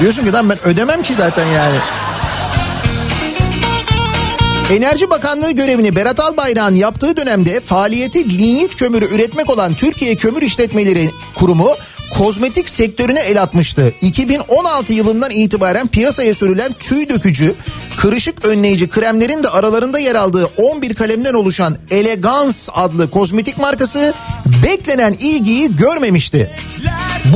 [0.00, 1.76] Diyorsun ki lan ben ödemem ki zaten yani.
[4.70, 11.10] Enerji Bakanlığı görevini Berat Albayrak'ın yaptığı dönemde faaliyeti linyit kömürü üretmek olan Türkiye Kömür İşletmeleri
[11.34, 11.68] Kurumu
[12.18, 13.92] kozmetik sektörüne el atmıştı.
[14.00, 17.54] 2016 yılından itibaren piyasaya sürülen tüy dökücü,
[18.00, 24.14] kırışık önleyici kremlerin de aralarında yer aldığı 11 kalemden oluşan Elegans adlı kozmetik markası
[24.64, 26.50] beklenen ilgiyi görmemişti.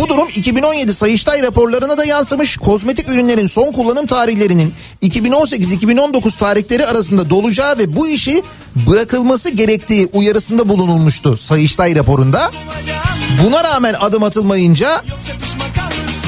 [0.00, 2.56] Bu durum 2017 Sayıştay raporlarına da yansımış.
[2.56, 8.42] Kozmetik ürünlerin son kullanım tarihlerinin 2018-2019 tarihleri arasında dolacağı ve bu işi
[8.74, 12.50] bırakılması gerektiği uyarısında bulunulmuştu Sayıştay raporunda.
[13.44, 15.02] Buna rağmen adım atılmayınca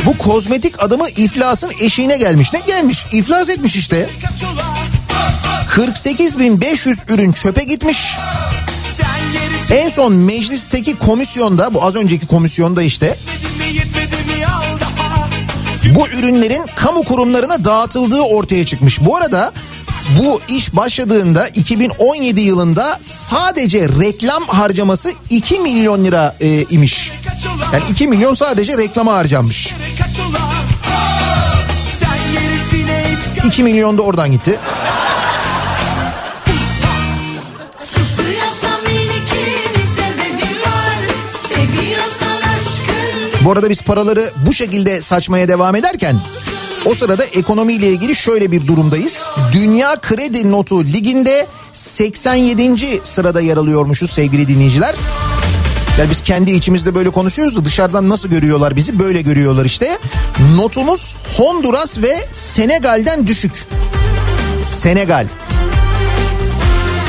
[0.04, 2.52] bu kozmetik adımı iflasın eşiğine gelmiş.
[2.52, 3.06] Ne gelmiş?
[3.12, 4.08] İflas etmiş işte.
[4.22, 4.64] Kaç ula
[5.76, 8.16] 48.500 ürün çöpe gitmiş.
[9.70, 13.16] En son meclisteki komisyonda bu az önceki komisyonda işte
[15.94, 19.00] bu ürünlerin kamu kurumlarına dağıtıldığı ortaya çıkmış.
[19.00, 19.52] Bu arada
[20.10, 27.12] bu iş başladığında 2017 yılında sadece reklam harcaması 2 milyon lira e, imiş.
[27.72, 29.74] Yani 2 milyon sadece reklama harcanmış.
[33.46, 34.58] 2 milyon da oradan gitti.
[43.44, 46.16] Bu arada biz paraları bu şekilde saçmaya devam ederken
[46.86, 49.26] o sırada ekonomiyle ilgili şöyle bir durumdayız.
[49.52, 53.00] Dünya Kredi Notu Ligi'nde 87.
[53.04, 54.94] sırada yer alıyormuşuz sevgili dinleyiciler.
[55.98, 58.98] Yani biz kendi içimizde böyle konuşuyoruz da dışarıdan nasıl görüyorlar bizi?
[58.98, 59.98] Böyle görüyorlar işte.
[60.54, 63.64] Notumuz Honduras ve Senegal'den düşük.
[64.66, 65.26] Senegal.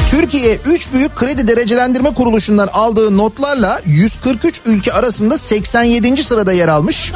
[0.10, 6.24] Türkiye 3 büyük kredi derecelendirme kuruluşundan aldığı notlarla 143 ülke arasında 87.
[6.24, 7.12] sırada yer almış.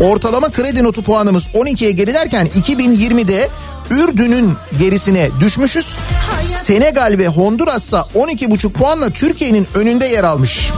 [0.00, 3.48] Ortalama kredi notu puanımız 12'ye gerilerken 2020'de
[3.90, 5.98] Ürdün'ün gerisine düşmüşüz.
[6.44, 10.70] Senegal ve Honduras ise 12,5 puanla Türkiye'nin önünde yer almış.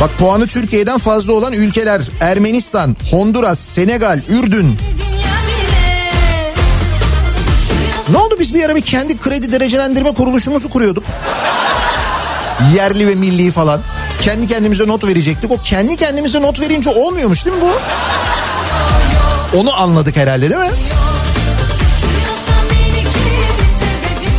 [0.00, 4.76] Bak puanı Türkiye'den fazla olan ülkeler Ermenistan, Honduras, Senegal, Ürdün.
[8.10, 11.04] Ne oldu biz bir ara bir kendi kredi derecelendirme kuruluşumuzu kuruyorduk.
[12.74, 13.80] Yerli ve milli falan.
[14.22, 15.50] Kendi kendimize not verecektik.
[15.50, 17.70] O kendi kendimize not verince olmuyormuş değil mi bu?
[19.58, 20.76] Onu anladık herhalde değil mi?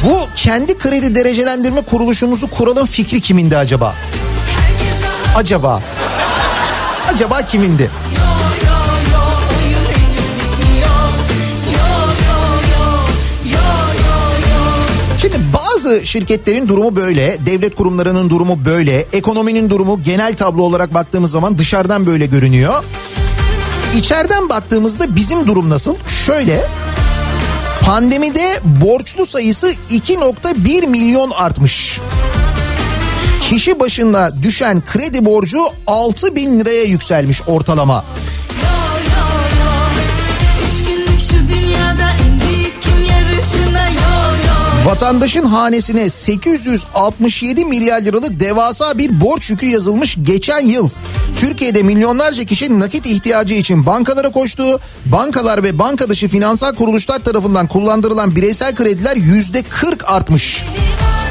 [0.06, 3.96] Bu kendi kredi derecelendirme kuruluşumuzu kuralım fikri kimindi acaba?
[5.36, 5.82] Acaba?
[7.14, 7.90] Acaba kimindi?
[8.14, 8.27] Şimdi
[15.78, 21.58] bazı şirketlerin durumu böyle, devlet kurumlarının durumu böyle, ekonominin durumu genel tablo olarak baktığımız zaman
[21.58, 22.84] dışarıdan böyle görünüyor.
[23.96, 25.96] İçeriden baktığımızda bizim durum nasıl?
[26.26, 26.66] Şöyle,
[27.82, 32.00] pandemide borçlu sayısı 2.1 milyon artmış.
[33.50, 38.06] Kişi başına düşen kredi borcu 6 bin liraya yükselmiş ortalama.
[44.88, 50.90] Vatandaşın hanesine 867 milyar liralık devasa bir borç yükü yazılmış geçen yıl.
[51.40, 54.80] Türkiye'de milyonlarca kişi nakit ihtiyacı için bankalara koştu.
[55.06, 60.64] Bankalar ve banka dışı finansal kuruluşlar tarafından kullandırılan bireysel krediler yüzde 40 artmış.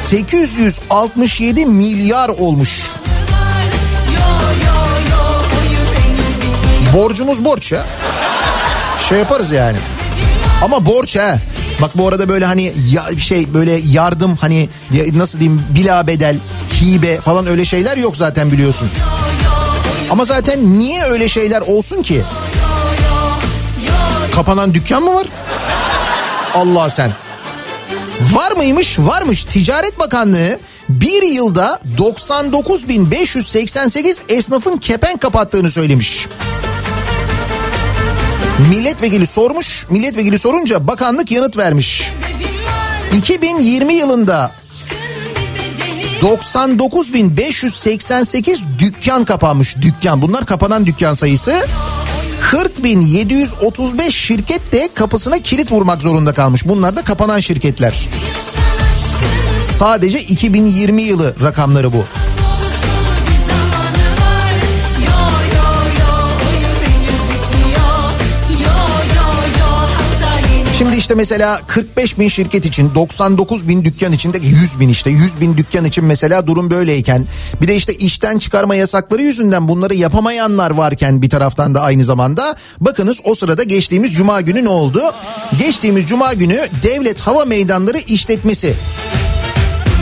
[0.09, 2.81] 867 milyar olmuş.
[6.95, 7.85] Borcumuz borç ya.
[9.09, 9.77] Şey yaparız yani.
[10.63, 11.39] Ama borç ha.
[11.81, 14.69] Bak bu arada böyle hani ya, şey böyle yardım hani
[15.13, 16.37] nasıl diyeyim bila bedel,
[16.81, 18.89] hibe falan öyle şeyler yok zaten biliyorsun.
[20.09, 22.21] Ama zaten niye öyle şeyler olsun ki?
[24.35, 25.27] Kapanan dükkan mı var?
[26.55, 27.11] Allah sen.
[28.33, 28.99] Var mıymış?
[28.99, 29.43] Varmış.
[29.43, 30.59] Ticaret Bakanlığı
[30.89, 36.27] bir yılda 99.588 esnafın kepenk kapattığını söylemiş.
[38.59, 39.85] Milletvekili sormuş.
[39.89, 42.11] Milletvekili sorunca bakanlık yanıt vermiş.
[43.17, 44.51] 2020 yılında
[46.21, 49.77] 99.588 dükkan kapanmış.
[49.81, 50.21] Dükkan.
[50.21, 51.65] Bunlar kapanan dükkan sayısı.
[52.51, 56.67] 40.735 şirket de kapısına kilit vurmak zorunda kalmış.
[56.67, 58.09] Bunlar da kapanan şirketler.
[59.63, 62.05] Sadece 2020 yılı rakamları bu.
[70.97, 75.57] İşte mesela 45 bin şirket için 99 bin dükkan içinde 100 bin işte 100 bin
[75.57, 77.27] dükkan için mesela durum böyleyken
[77.61, 82.55] bir de işte işten çıkarma yasakları yüzünden bunları yapamayanlar varken bir taraftan da aynı zamanda
[82.79, 85.01] bakınız o sırada geçtiğimiz cuma günü ne oldu?
[85.59, 88.73] Geçtiğimiz cuma günü devlet hava meydanları işletmesi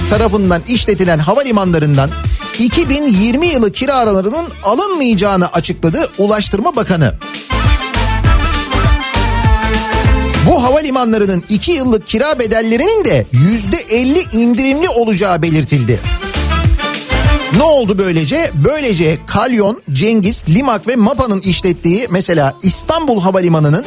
[0.09, 2.09] tarafından işletilen havalimanlarından
[2.59, 7.13] 2020 yılı kiralarının alınmayacağını açıkladı Ulaştırma Bakanı.
[10.45, 15.99] Bu havalimanlarının 2 yıllık kira bedellerinin de %50 indirimli olacağı belirtildi.
[17.57, 18.51] Ne oldu böylece?
[18.53, 23.85] Böylece Kalyon, Cengiz, Limak ve Mapa'nın işlettiği mesela İstanbul Havalimanı'nın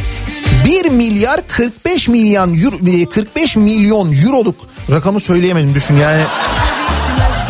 [0.64, 4.56] 1 milyar 45 milyon euro, 45 milyon euroluk
[4.90, 6.22] rakamı söyleyemedim düşün yani.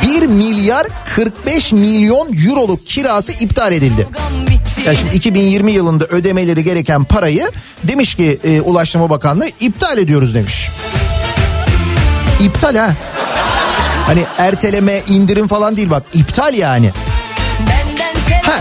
[0.03, 4.09] 1 milyar 45 milyon euroluk kirası iptal edildi.
[4.89, 7.51] Yani şimdi 2020 yılında ödemeleri gereken parayı
[7.85, 10.69] demiş ki e, Ulaştırma Bakanlığı iptal ediyoruz demiş.
[12.41, 12.93] İptal ha.
[14.07, 16.91] Hani erteleme, indirim falan değil bak iptal yani.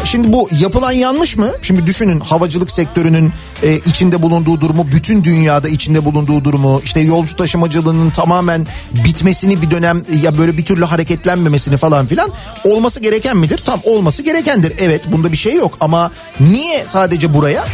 [0.05, 1.51] Şimdi bu yapılan yanlış mı?
[1.61, 3.33] Şimdi düşünün havacılık sektörünün
[3.63, 8.67] e, içinde bulunduğu durumu, bütün dünyada içinde bulunduğu durumu, işte yolcu taşımacılığının tamamen
[9.05, 12.29] bitmesini bir dönem ya böyle bir türlü hareketlenmemesini falan filan
[12.63, 13.57] olması gereken midir?
[13.65, 14.73] Tam olması gerekendir.
[14.79, 17.65] Evet bunda bir şey yok ama niye sadece buraya?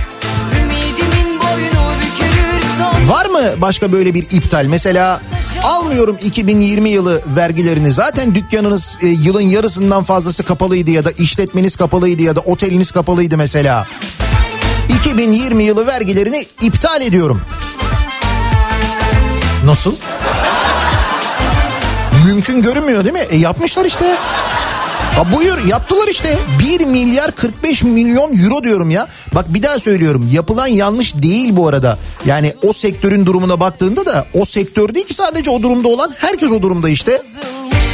[3.07, 4.65] Var mı başka böyle bir iptal?
[4.65, 5.21] Mesela
[5.63, 7.91] almıyorum 2020 yılı vergilerini.
[7.91, 13.37] Zaten dükkanınız e, yılın yarısından fazlası kapalıydı ya da işletmeniz kapalıydı ya da oteliniz kapalıydı
[13.37, 13.87] mesela.
[14.99, 17.41] 2020 yılı vergilerini iptal ediyorum.
[19.65, 19.95] Nasıl?
[22.25, 23.25] Mümkün görünmüyor değil mi?
[23.29, 24.17] E yapmışlar işte.
[25.15, 29.07] Ha buyur yaptılar işte 1 milyar 45 milyon euro diyorum ya.
[29.35, 31.97] Bak bir daha söylüyorum yapılan yanlış değil bu arada.
[32.25, 36.51] Yani o sektörün durumuna baktığında da o sektör değil ki sadece o durumda olan herkes
[36.51, 37.21] o durumda işte.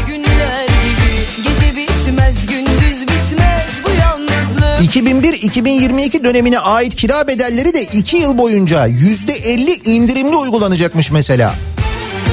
[0.07, 8.87] gibi bitmez gündüz bitmez bu yalnızlık 2001-2022 dönemine ait kira bedelleri de 2 yıl boyunca
[8.87, 11.55] %50 indirimli uygulanacakmış mesela.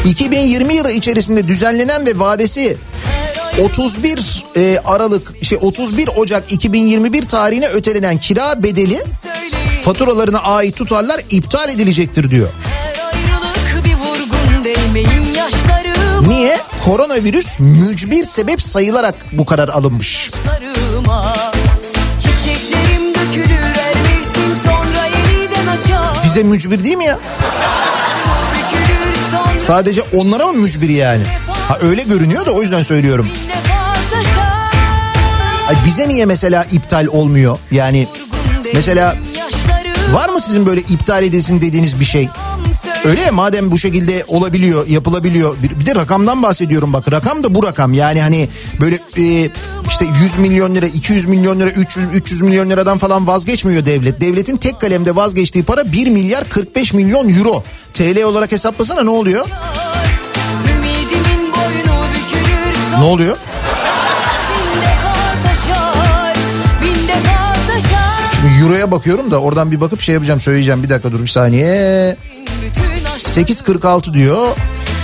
[0.05, 2.77] 2020 yılı içerisinde düzenlenen ve vadesi
[3.61, 9.03] 31 e, Aralık şey 31 Ocak 2021 tarihine ötelenen kira bedeli
[9.83, 12.49] faturalarına ait tutarlar iptal edilecektir diyor.
[16.29, 16.59] Niye?
[16.85, 20.31] Koronavirüs mücbir sebep sayılarak bu karar alınmış.
[26.25, 27.19] Bize mücbir değil mi ya?
[29.59, 31.23] Sadece onlara mı mücbir yani?
[31.69, 33.29] Ha öyle görünüyor da o yüzden söylüyorum.
[35.69, 37.59] Ay bize niye mesela iptal olmuyor?
[37.71, 38.09] Yani
[38.75, 39.17] Mesela
[40.13, 42.29] var mı sizin böyle iptal edilsin dediğiniz bir şey?
[43.05, 45.57] Öyle ya madem bu şekilde olabiliyor, yapılabiliyor.
[45.63, 47.13] Bir, bir de rakamdan bahsediyorum bak.
[47.13, 47.93] Rakam da bu rakam.
[47.95, 48.49] Yani hani
[48.81, 49.51] böyle e,
[49.89, 54.21] işte 100 milyon lira, 200 milyon lira, 300 300 milyon liradan falan vazgeçmiyor devlet.
[54.21, 57.65] Devletin tek kalemde vazgeçtiği para 1 milyar 45 milyon euro.
[57.95, 59.47] TL olarak hesaplasana ne oluyor?
[62.99, 63.37] Ne oluyor?
[68.33, 70.83] Şimdi euroya bakıyorum da oradan bir bakıp şey yapacağım söyleyeceğim.
[70.83, 72.17] Bir dakika dur bir saniye.
[72.63, 74.57] Bütün 8.46 diyor.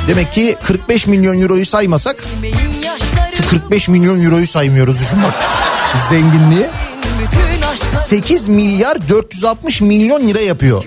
[0.09, 5.35] Demek ki 45 milyon euroyu saymasak aşkın yaşlarım 45 milyon euroyu saymıyoruz düşün bak.
[6.09, 6.67] Zenginliği.
[7.23, 10.85] Bütün aşkın 8 milyar 460 milyon lira yapıyor.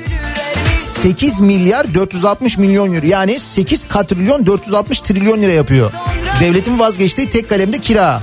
[0.79, 5.91] 8 milyar 460 milyon euro yani 8 katrilyon 460 trilyon lira yapıyor.
[6.39, 8.21] Devletin vazgeçtiği tek kalemde kira.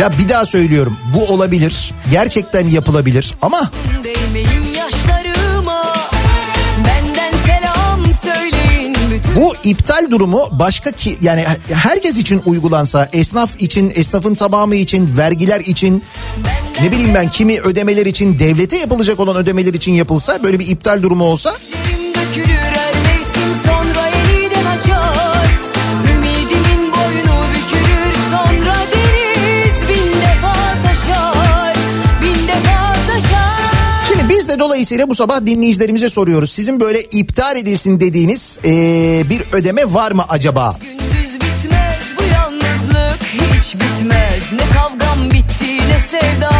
[0.00, 1.94] Ya bir daha söylüyorum bu olabilir.
[2.10, 3.70] Gerçekten yapılabilir ama
[9.36, 15.60] bu iptal durumu başka ki yani herkes için uygulansa esnaf için esnafın tamamı için vergiler
[15.60, 16.04] için
[16.82, 21.02] ne bileyim ben kimi ödemeler için devlete yapılacak olan ödemeler için yapılsa böyle bir iptal
[21.02, 21.54] durumu olsa
[34.68, 36.50] dolayısıyla bu sabah dinleyicilerimize soruyoruz.
[36.52, 40.76] Sizin böyle iptal edilsin dediğiniz eee, bir ödeme var mı acaba?
[40.80, 46.53] Gündüz bitmez bu yalnızlık hiç bitmez Ne kavgam bitti ne sevdam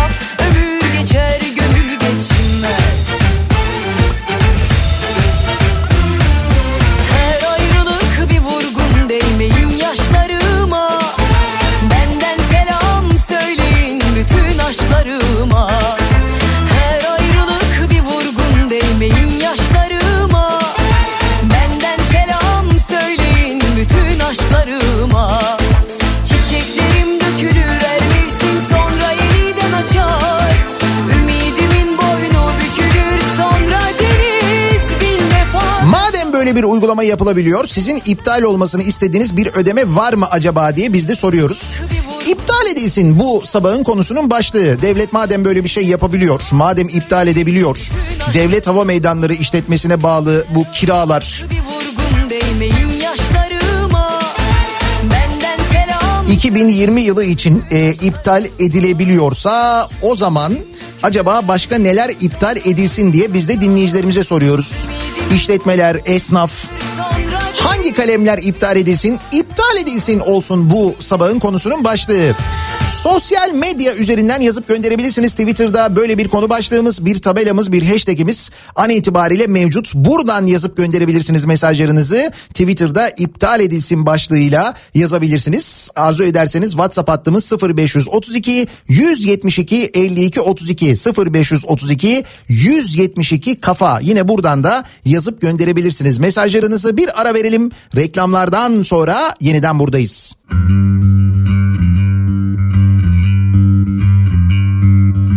[36.45, 41.09] böyle bir uygulama yapılabiliyor sizin iptal olmasını istediğiniz bir ödeme var mı acaba diye biz
[41.09, 41.81] de soruyoruz.
[42.27, 44.83] İptal edilsin bu sabahın konusunun başlığı.
[44.83, 47.79] Devlet madem böyle bir şey yapabiliyor, madem iptal edebiliyor,
[48.35, 54.21] devlet hava meydanları işletmesine bağlı bu kiralar, bir vurgun değmeyin yaşlarıma
[55.03, 60.55] Benden selam 2020 yılı için e, iptal edilebiliyorsa o zaman
[61.03, 64.89] acaba başka neler iptal edilsin diye biz de dinleyicilerimize soruyoruz.
[65.33, 66.65] İşletmeler, esnaf
[67.77, 69.19] hangi kalemler iptal edilsin?
[69.33, 72.35] İptal edilsin olsun bu sabahın konusunun başlığı.
[73.03, 75.35] Sosyal medya üzerinden yazıp gönderebilirsiniz.
[75.35, 79.95] Twitter'da böyle bir konu başlığımız, bir tabelamız, bir hashtagimiz an itibariyle mevcut.
[79.95, 82.31] Buradan yazıp gönderebilirsiniz mesajlarınızı.
[82.49, 85.91] Twitter'da iptal edilsin başlığıyla yazabilirsiniz.
[85.97, 94.01] Arzu ederseniz WhatsApp hattımız 0532 172 52 32 0532 172 kafa.
[94.01, 96.97] Yine buradan da yazıp gönderebilirsiniz mesajlarınızı.
[96.97, 97.64] Bir ara verelim.
[97.97, 100.35] Reklamlardan sonra yeniden buradayız.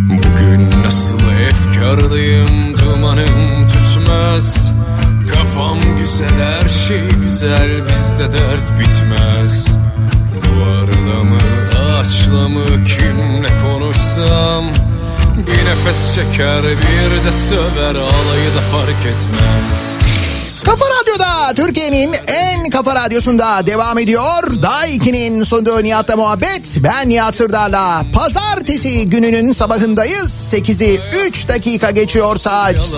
[0.10, 1.20] Bugün nasıl
[1.50, 4.72] efkardayım dumanım tutmaz.
[5.34, 9.78] Kafam güzel her şey güzel bizde dert bitmez.
[10.46, 11.38] Duvarla mı
[11.80, 14.66] ağaçla mı kimle konuşsam?
[15.38, 19.98] Bir nefes çeker bir de söver alayı da fark etmez
[20.66, 24.62] Kafa Radyo'da Türkiye'nin en kafa radyosunda devam ediyor.
[24.62, 26.78] Daha 2'nin sonunda Nihat'la muhabbet.
[26.84, 28.06] Ben Nihat Sırdar'la.
[28.14, 30.54] Pazartesi gününün sabahındayız.
[30.54, 32.90] 8'i 3 dakika geçiyor saat.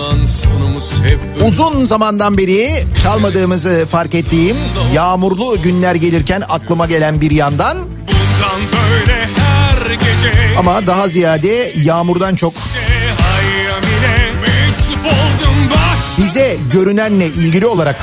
[1.47, 2.69] Uzun zamandan beri
[3.03, 4.57] çalmadığımızı fark ettiğim
[4.93, 7.77] yağmurlu günler gelirken aklıma gelen bir yandan
[10.57, 12.53] ama daha ziyade yağmurdan çok
[16.17, 17.95] bize görünenle ilgili olarak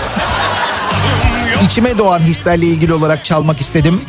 [1.64, 4.00] içime doğan hislerle ilgili olarak çalmak istedim.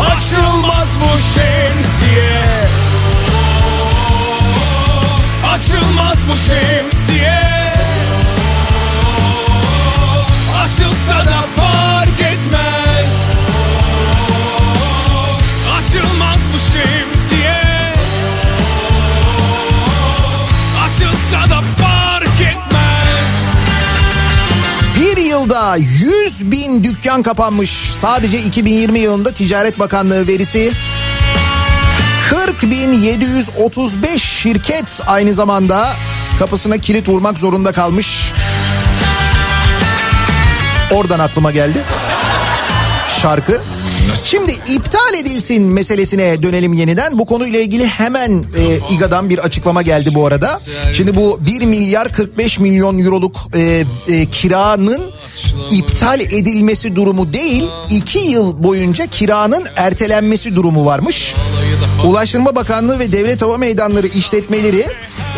[0.00, 2.42] Açılmaz bu şemsiye
[5.52, 6.99] Açılmaz bu şemsiye
[25.76, 27.70] yılda 100 bin dükkan kapanmış.
[28.00, 30.72] Sadece 2020 yılında Ticaret Bakanlığı verisi.
[32.30, 35.92] 40.735 şirket aynı zamanda
[36.38, 38.32] kapısına kilit vurmak zorunda kalmış.
[40.92, 41.78] Oradan aklıma geldi
[43.22, 43.60] şarkı.
[44.24, 47.18] Şimdi iptal edilsin meselesine dönelim yeniden.
[47.18, 50.60] Bu konuyla ilgili hemen e, İGA'dan bir açıklama geldi bu arada.
[50.92, 55.02] Şimdi bu 1 milyar 45 milyon euroluk e, e, kiranın
[55.70, 61.34] iptal edilmesi durumu değil, 2 yıl boyunca kiranın ertelenmesi durumu varmış.
[62.04, 64.86] Ulaştırma Bakanlığı ve Devlet Hava Meydanları işletmeleri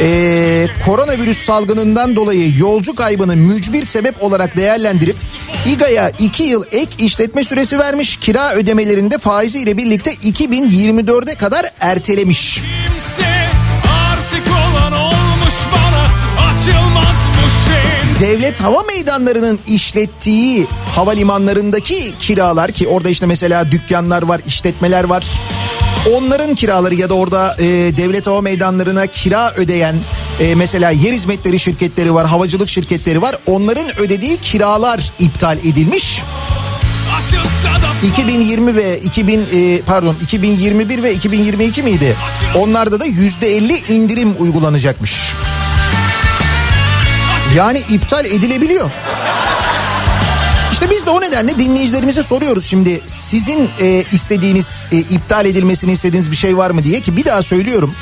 [0.00, 5.16] e, koronavirüs salgınından dolayı yolcu kaybını mücbir sebep olarak değerlendirip
[5.66, 8.16] İGA'ya 2 yıl ek işletme süresi vermiş.
[8.16, 12.62] Kira ödemelerinde faiziyle birlikte 2024'e kadar ertelemiş.
[18.22, 25.26] Devlet hava meydanlarının işlettiği havalimanlarındaki kiralar ki orada işte mesela dükkanlar var, işletmeler var.
[26.16, 27.64] Onların kiraları ya da orada e,
[27.96, 29.94] devlet hava meydanlarına kira ödeyen
[30.40, 33.38] e, mesela yer hizmetleri şirketleri var, havacılık şirketleri var.
[33.46, 36.22] Onların ödediği kiralar iptal edilmiş.
[37.18, 42.16] Açılsa da 2020 ve 2000 e, pardon 2021 ve 2022 miydi?
[42.56, 45.32] Onlarda da %50 indirim uygulanacakmış.
[47.56, 48.90] Yani iptal edilebiliyor.
[50.72, 56.30] İşte biz de o nedenle dinleyicilerimize soruyoruz şimdi sizin e, istediğiniz e, iptal edilmesini istediğiniz
[56.30, 57.94] bir şey var mı diye ki bir daha söylüyorum.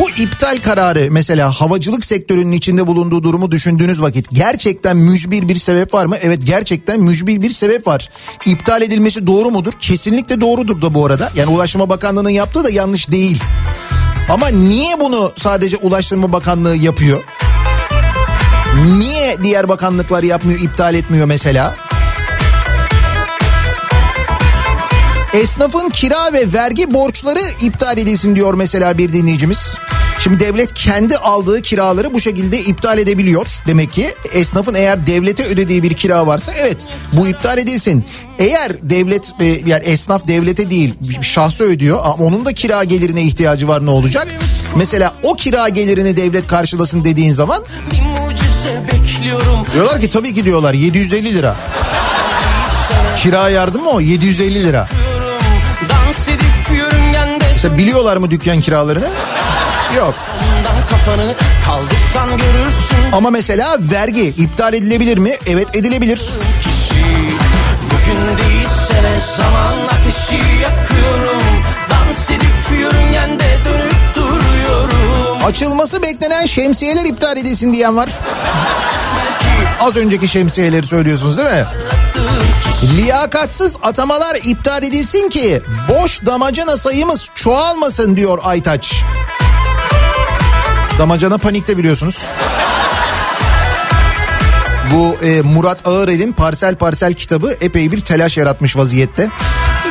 [0.00, 5.94] Bu iptal kararı mesela havacılık sektörünün içinde bulunduğu durumu düşündüğünüz vakit gerçekten mücbir bir sebep
[5.94, 6.16] var mı?
[6.20, 8.10] Evet gerçekten mücbir bir sebep var.
[8.46, 9.72] İptal edilmesi doğru mudur?
[9.80, 11.30] Kesinlikle doğrudur da bu arada.
[11.36, 13.42] Yani Ulaştırma Bakanlığı'nın yaptığı da yanlış değil.
[14.30, 17.24] Ama niye bunu sadece Ulaştırma Bakanlığı yapıyor?
[18.84, 21.76] Niye diğer bakanlıklar yapmıyor, iptal etmiyor mesela?
[25.32, 29.76] Esnafın kira ve vergi borçları iptal edilsin diyor mesela bir dinleyicimiz.
[30.18, 33.46] Şimdi devlet kendi aldığı kiraları bu şekilde iptal edebiliyor.
[33.66, 38.04] Demek ki esnafın eğer devlete ödediği bir kira varsa evet bu iptal edilsin.
[38.38, 43.68] Eğer devlet e, yani esnaf devlete değil şahsı ödüyor ama onun da kira gelirine ihtiyacı
[43.68, 44.28] var ne olacak?
[44.76, 47.62] Mesela o kira gelirini devlet karşılasın dediğin zaman
[48.92, 51.56] bekliyorum diyorlar ki tabii ki diyorlar 750 lira.
[53.16, 54.88] Kira yardımı o 750 lira.
[57.52, 59.08] Mesela biliyorlar mı dükkan kiralarını?
[59.96, 60.14] Yok.
[63.12, 65.36] Ama mesela vergi iptal edilebilir mi?
[65.46, 66.20] Evet edilebilir.
[66.62, 67.04] kişi
[67.84, 71.42] Bugün değilse ne zaman ateşi yakıyorum
[71.90, 73.75] Dans edip yörüngende duruyorum
[75.46, 78.08] Açılması beklenen şemsiyeler iptal edilsin diyen var.
[79.80, 81.66] Az önceki şemsiyeleri söylüyorsunuz değil mi?
[82.96, 89.02] Liyakatsız atamalar iptal edilsin ki boş damacana sayımız çoğalmasın diyor Aytaç.
[90.98, 92.22] Damacana panikte biliyorsunuz.
[94.92, 99.30] Bu e, Murat Ağırel'in Parsel Parsel kitabı epey bir telaş yaratmış vaziyette.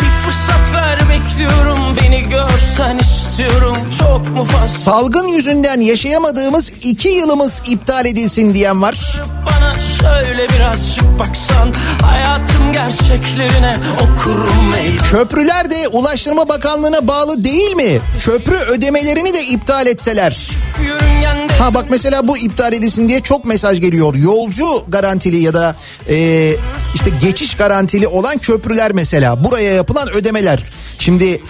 [0.01, 7.61] Bir fırsat ver bekliyorum beni görsen istiyorum çok mu fazla Salgın yüzünden yaşayamadığımız iki yılımız
[7.67, 9.21] iptal edilsin diyen var.
[9.45, 17.99] bana şöyle birazcık baksan hayatım gerçeklerine okurum meydan Köprüler de Ulaştırma Bakanlığı'na bağlı değil mi?
[18.19, 20.49] Köprü ödemelerini de iptal etseler.
[21.59, 24.15] Ha bak mesela bu iptal edilsin diye çok mesaj geliyor.
[24.15, 25.75] Yolcu garantili ya da
[26.09, 26.15] e,
[26.95, 29.43] işte geçiş garantili olan köprüler mesela.
[29.43, 30.59] Buraya yapılan ödemeler.
[30.99, 31.41] Şimdi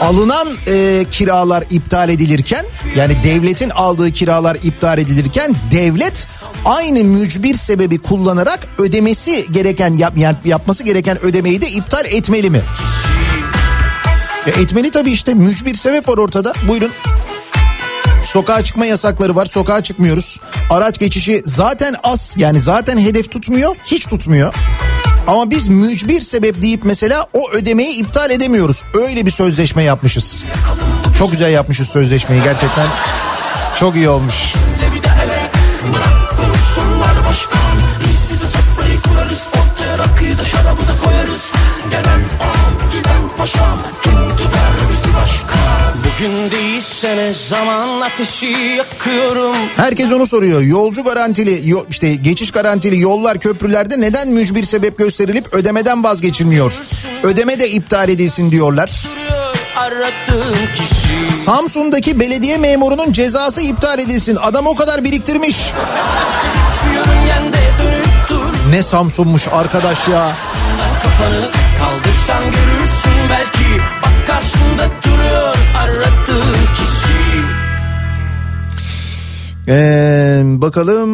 [0.00, 6.28] alınan e, kiralar iptal edilirken yani devletin aldığı kiralar iptal edilirken devlet
[6.64, 12.60] aynı mücbir sebebi kullanarak ödemesi gereken yap, yapması gereken ödemeyi de iptal etmeli mi?
[14.46, 16.52] E, etmeli tabii işte mücbir sebep var ortada.
[16.68, 16.90] Buyurun.
[18.24, 19.46] Sokağa çıkma yasakları var.
[19.46, 20.40] Sokağa çıkmıyoruz.
[20.70, 22.34] Araç geçişi zaten az.
[22.36, 23.76] Yani zaten hedef tutmuyor.
[23.84, 24.54] Hiç tutmuyor.
[25.30, 28.82] Ama biz mücbir sebep deyip mesela o ödemeyi iptal edemiyoruz.
[28.94, 30.44] Öyle bir sözleşme yapmışız.
[31.18, 32.86] Çok güzel yapmışız sözleşmeyi gerçekten.
[33.76, 34.54] Çok iyi olmuş.
[41.90, 42.20] Gelen
[43.40, 45.54] paşam Kim tutar bizi başka
[45.98, 50.60] Bugün değilse ne zaman ateşi yakıyorum Herkes onu soruyor.
[50.60, 56.72] Yolcu garantili yo- işte geçiş garantili yollar köprülerde neden mücbir sebep gösterilip ödemeden vazgeçilmiyor?
[57.22, 59.04] Ödeme de iptal edilsin diyorlar.
[61.44, 64.36] Samsun'daki belediye memurunun cezası iptal edilsin.
[64.42, 65.56] Adam o kadar biriktirmiş.
[68.70, 70.32] Ne Samsun'muş arkadaş ya.
[71.02, 77.40] Kafanı kaldırsan görürsün belki Bak karşında duruyor aradığın kişi
[79.68, 81.10] Ee, bakalım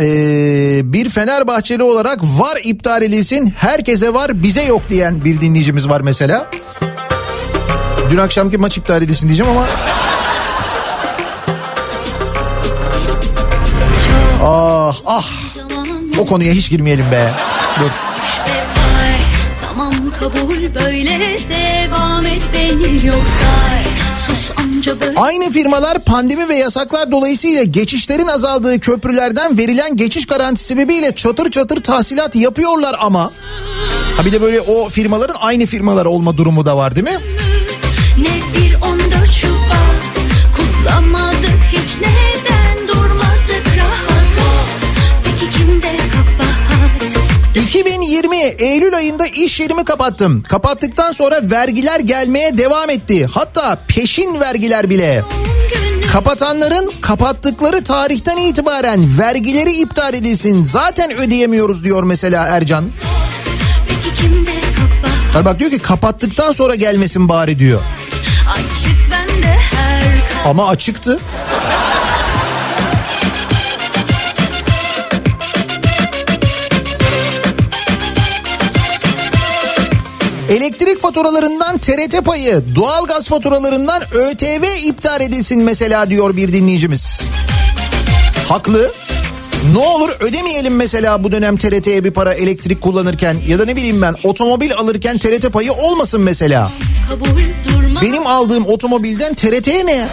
[0.00, 6.00] ee, bir Fenerbahçeli olarak var iptal edilsin herkese var bize yok diyen bir dinleyicimiz var
[6.00, 6.50] mesela.
[8.10, 9.66] Dün akşamki maç iptal edilsin diyeceğim ama
[14.42, 15.26] ah ah
[16.18, 17.30] o konuya hiç girmeyelim be.
[17.80, 17.90] Dur.
[19.68, 23.48] Tamam kabul böyle devam et beni yoksa
[25.16, 31.82] Aynı firmalar pandemi ve yasaklar dolayısıyla geçişlerin azaldığı köprülerden verilen geçiş garantisi sebebiyle çatır çatır
[31.82, 33.30] tahsilat yapıyorlar ama.
[34.16, 37.18] Ha bir de böyle o firmaların aynı firmalar olma durumu da var değil mi?
[38.18, 40.02] ne bir 14 Şubat
[40.56, 41.37] kutlamadık
[47.58, 50.42] 2020 Eylül ayında iş yerimi kapattım.
[50.42, 53.26] Kapattıktan sonra vergiler gelmeye devam etti.
[53.26, 55.24] Hatta peşin vergiler bile.
[56.12, 60.64] Kapatanların kapattıkları tarihten itibaren vergileri iptal edilsin.
[60.64, 62.84] Zaten ödeyemiyoruz diyor mesela Ercan.
[65.32, 67.80] Hayır bak diyor ki kapattıktan sonra gelmesin bari diyor.
[70.44, 71.18] Ama açıktı.
[80.48, 87.22] Elektrik faturalarından TRT payı, doğalgaz faturalarından ÖTV iptal edilsin mesela diyor bir dinleyicimiz.
[88.48, 88.92] Haklı.
[89.72, 94.02] Ne olur ödemeyelim mesela bu dönem TRT'ye bir para elektrik kullanırken ya da ne bileyim
[94.02, 96.72] ben otomobil alırken TRT payı olmasın mesela.
[98.02, 100.08] Benim aldığım otomobilden TRT'ye ne?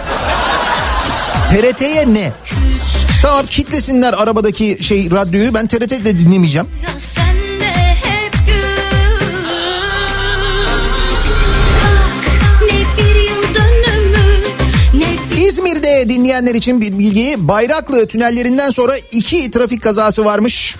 [1.50, 2.32] TRT'ye ne?
[3.22, 6.68] Tamam kitlesinler arabadaki şey radyoyu ben TRT'de dinlemeyeceğim.
[6.84, 7.25] Ya
[15.56, 20.76] İzmir'de dinleyenler için bir bilgi Bayraklı tünellerinden sonra iki trafik kazası varmış.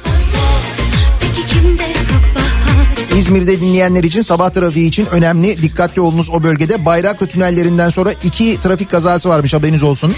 [3.18, 6.86] İzmir'de dinleyenler için sabah trafiği için önemli dikkatli olunuz o bölgede.
[6.86, 10.14] Bayraklı tünellerinden sonra iki trafik kazası varmış haberiniz olsun.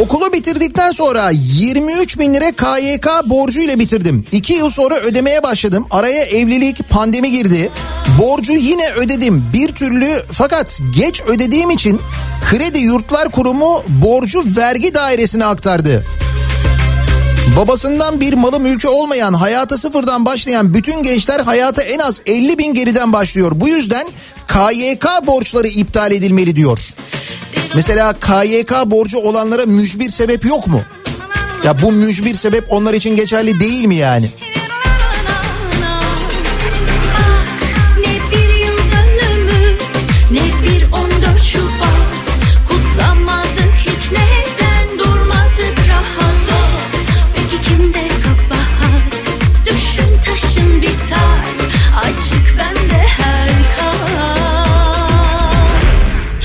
[0.00, 4.24] Okulu bitirdikten sonra 23 bin lira KYK borcuyla bitirdim.
[4.32, 5.86] 2 yıl sonra ödemeye başladım.
[5.90, 7.70] Araya evlilik pandemi girdi.
[8.20, 12.00] Borcu yine ödedim bir türlü fakat geç ödediğim için
[12.50, 16.04] Kredi Yurtlar Kurumu borcu vergi dairesine aktardı.
[17.56, 22.74] Babasından bir malı mülkü olmayan hayata sıfırdan başlayan bütün gençler hayata en az 50 bin
[22.74, 23.52] geriden başlıyor.
[23.54, 24.06] Bu yüzden
[24.48, 26.78] KYK borçları iptal edilmeli diyor.
[27.76, 30.82] Mesela KYK borcu olanlara mücbir sebep yok mu?
[31.64, 34.30] Ya bu mücbir sebep onlar için geçerli değil mi yani?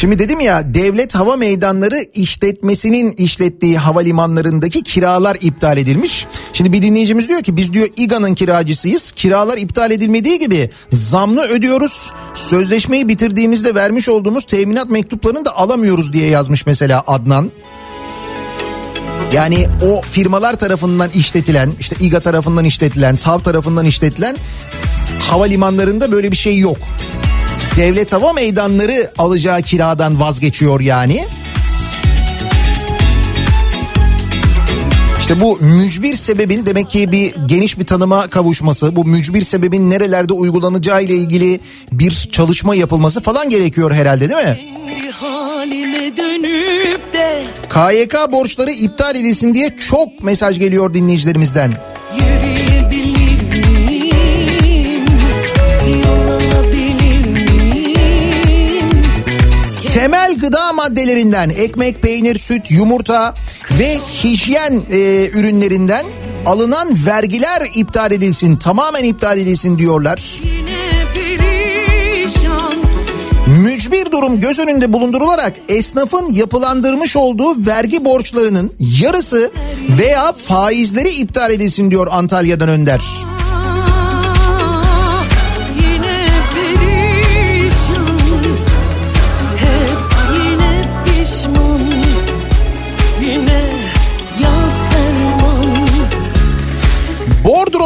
[0.01, 6.27] Şimdi dedim ya devlet hava meydanları işletmesinin işlettiği havalimanlarındaki kiralar iptal edilmiş.
[6.53, 9.11] Şimdi bir dinleyicimiz diyor ki biz diyor İGA'nın kiracısıyız.
[9.11, 12.11] Kiralar iptal edilmediği gibi zamlı ödüyoruz.
[12.33, 17.51] Sözleşmeyi bitirdiğimizde vermiş olduğumuz teminat mektuplarını da alamıyoruz diye yazmış mesela Adnan.
[19.33, 24.37] Yani o firmalar tarafından işletilen işte İGA tarafından işletilen TAV tarafından işletilen
[25.29, 26.77] havalimanlarında böyle bir şey yok.
[27.77, 31.27] Devlet hava meydanları alacağı kiradan vazgeçiyor yani.
[35.19, 40.33] İşte bu mücbir sebebin demek ki bir geniş bir tanıma kavuşması, bu mücbir sebebin nerelerde
[40.33, 41.59] uygulanacağı ile ilgili
[41.91, 44.59] bir çalışma yapılması falan gerekiyor herhalde değil mi?
[47.69, 51.71] KYK borçları iptal edilsin diye çok mesaj geliyor dinleyicilerimizden.
[59.93, 63.35] Temel gıda maddelerinden ekmek, peynir, süt, yumurta
[63.79, 66.05] ve hijyen e, ürünlerinden
[66.45, 70.41] alınan vergiler iptal edilsin, tamamen iptal edilsin diyorlar.
[73.47, 79.51] Mücbir durum göz önünde bulundurularak esnafın yapılandırmış olduğu vergi borçlarının yarısı
[79.99, 83.01] veya faizleri iptal edilsin diyor Antalya'dan Önder.
[83.25, 83.40] Ah,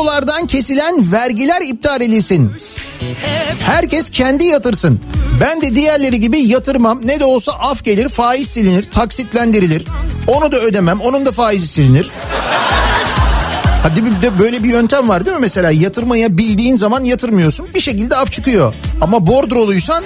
[0.05, 2.51] Bordrolardan kesilen vergiler iptal edilsin.
[3.59, 4.99] Herkes kendi yatırsın.
[5.41, 7.01] Ben de diğerleri gibi yatırmam.
[7.05, 9.85] Ne de olsa af gelir, faiz silinir, taksitlendirilir.
[10.27, 12.09] Onu da ödemem, onun da faizi silinir.
[13.83, 17.81] Hadi bir de böyle bir yöntem var değil mi mesela yatırmaya bildiğin zaman yatırmıyorsun bir
[17.81, 18.73] şekilde af çıkıyor.
[19.01, 20.03] Ama bordroluysan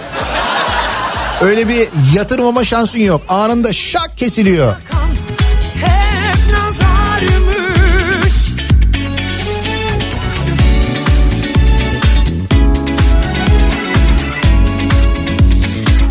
[1.42, 3.22] öyle bir yatırmama şansın yok.
[3.30, 4.76] Anında şak kesiliyor.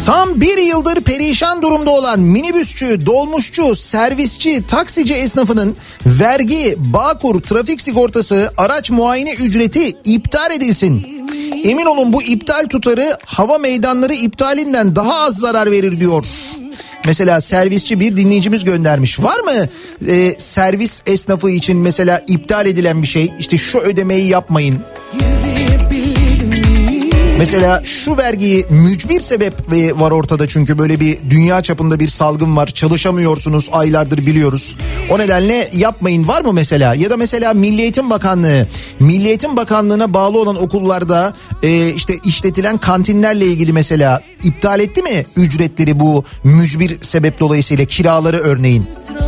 [0.08, 8.52] Tam bir yıldır perişan durumda olan minibüsçü, dolmuşçu, servisçi, taksici esnafının vergi, bağkur, trafik sigortası,
[8.56, 11.06] araç muayene ücreti iptal edilsin.
[11.64, 16.26] Emin olun bu iptal tutarı hava meydanları iptalinden daha az zarar verir diyor.
[17.04, 19.20] Mesela servisçi bir dinleyicimiz göndermiş.
[19.20, 19.66] Var mı
[20.10, 23.32] e, servis esnafı için mesela iptal edilen bir şey?
[23.38, 24.78] İşte şu ödemeyi yapmayın.
[27.38, 32.56] Mesela şu vergiyi mücbir sebep e, var ortada çünkü böyle bir dünya çapında bir salgın
[32.56, 32.66] var.
[32.66, 34.76] Çalışamıyorsunuz aylardır biliyoruz.
[35.10, 36.94] O nedenle yapmayın var mı mesela?
[36.94, 38.66] Ya da mesela Milli Eğitim Bakanlığı,
[39.00, 45.24] Milli Eğitim Bakanlığı'na bağlı olan okullarda e, işte işletilen kantinlerle ilgili mesela iptal etti mi
[45.36, 48.86] ücretleri bu mücbir sebep dolayısıyla kiraları örneğin?
[49.06, 49.27] Sıran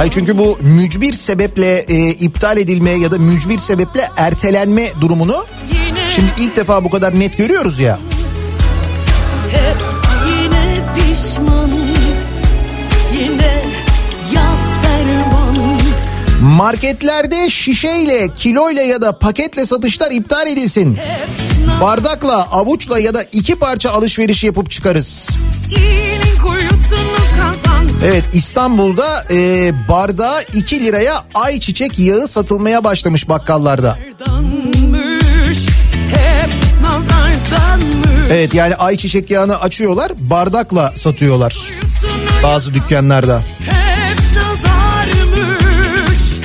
[0.00, 5.46] Hayır çünkü bu mücbir sebeple e, iptal edilme ya da mücbir sebeple ertelenme durumunu
[6.10, 7.98] şimdi ilk defa bu kadar net görüyoruz ya.
[9.50, 9.76] hep
[10.28, 11.70] yine pişman
[13.20, 13.62] Yine
[16.40, 20.98] Marketlerde şişeyle, kiloyla ya da paketle satışlar iptal edilsin.
[21.80, 25.30] Bardakla, avuçla ya da iki parça alışveriş yapıp çıkarız.
[25.76, 27.29] İyinin kuyusunu
[28.04, 33.98] Evet İstanbul'da e, bardağa 2 liraya ayçiçek yağı satılmaya başlamış bakkallarda.
[38.30, 41.56] Evet yani ayçiçek yağını açıyorlar bardakla satıyorlar
[42.42, 43.42] bazı dükkanlarda.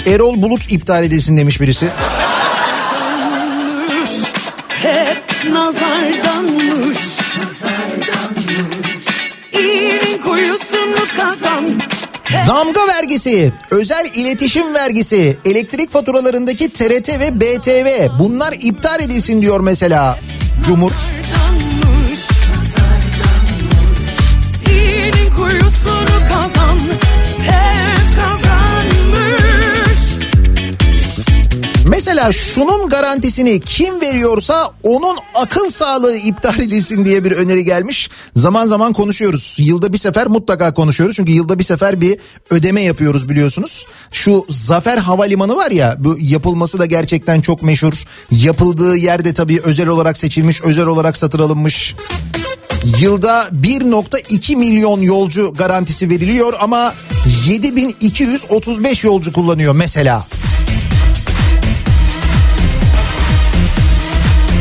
[0.06, 1.90] Erol Bulut iptal edilsin demiş birisi.
[4.68, 5.24] Hep
[12.48, 20.20] Damga vergisi, özel iletişim vergisi, elektrik faturalarındaki TRT ve BTV bunlar iptal edilsin diyor mesela
[20.66, 20.92] Cumhur.
[31.90, 38.10] Mesela şunun garantisini kim veriyorsa onun akıl sağlığı iptal edilsin diye bir öneri gelmiş.
[38.36, 39.56] Zaman zaman konuşuyoruz.
[39.60, 41.16] Yılda bir sefer mutlaka konuşuyoruz.
[41.16, 42.18] Çünkü yılda bir sefer bir
[42.50, 43.86] ödeme yapıyoruz biliyorsunuz.
[44.12, 48.04] Şu Zafer Havalimanı var ya bu yapılması da gerçekten çok meşhur.
[48.32, 51.96] Yapıldığı yerde tabii özel olarak seçilmiş, özel olarak satın alınmış.
[53.00, 56.94] Yılda 1.2 milyon yolcu garantisi veriliyor ama
[57.48, 60.26] 7235 yolcu kullanıyor mesela.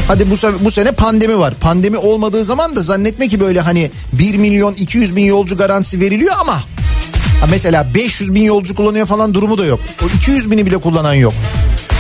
[0.09, 0.35] Hadi bu,
[0.65, 1.55] bu sene pandemi var.
[1.55, 6.35] Pandemi olmadığı zaman da zannetme ki böyle hani 1 milyon 200 bin yolcu garantisi veriliyor
[6.41, 6.55] ama
[7.41, 9.81] ha mesela 500 bin yolcu kullanıyor falan durumu da yok.
[10.05, 11.35] O 200 bini bile kullanan yok.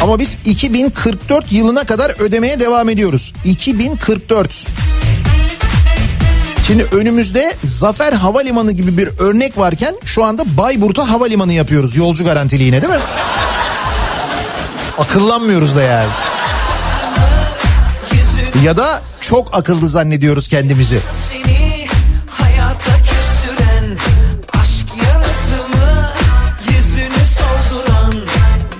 [0.02, 3.32] Ama biz 2044 yılına kadar ödemeye devam ediyoruz.
[3.44, 4.66] 2044.
[6.66, 12.82] Şimdi önümüzde Zafer Havalimanı gibi bir örnek varken şu anda Bayburt'a havalimanı yapıyoruz yolcu garantiliğine
[12.82, 13.00] değil mi?
[14.98, 16.08] Akıllanmıyoruz da yani.
[18.62, 21.00] Ya da çok akıllı zannediyoruz kendimizi.
[21.30, 21.86] Seni
[22.30, 23.96] hayata küstüren
[24.62, 26.08] aşk yarası mı?
[26.68, 28.14] Yüzünü solduran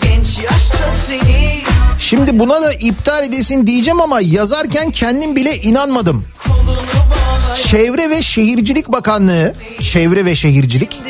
[0.02, 1.62] genç yaşta seni
[1.98, 6.24] Şimdi buna da iptal edilsin diyeceğim ama yazarken kendim bile inanmadım.
[7.54, 11.00] Çevre ve Şehircilik Bakanlığı, Çevre ve Şehircilik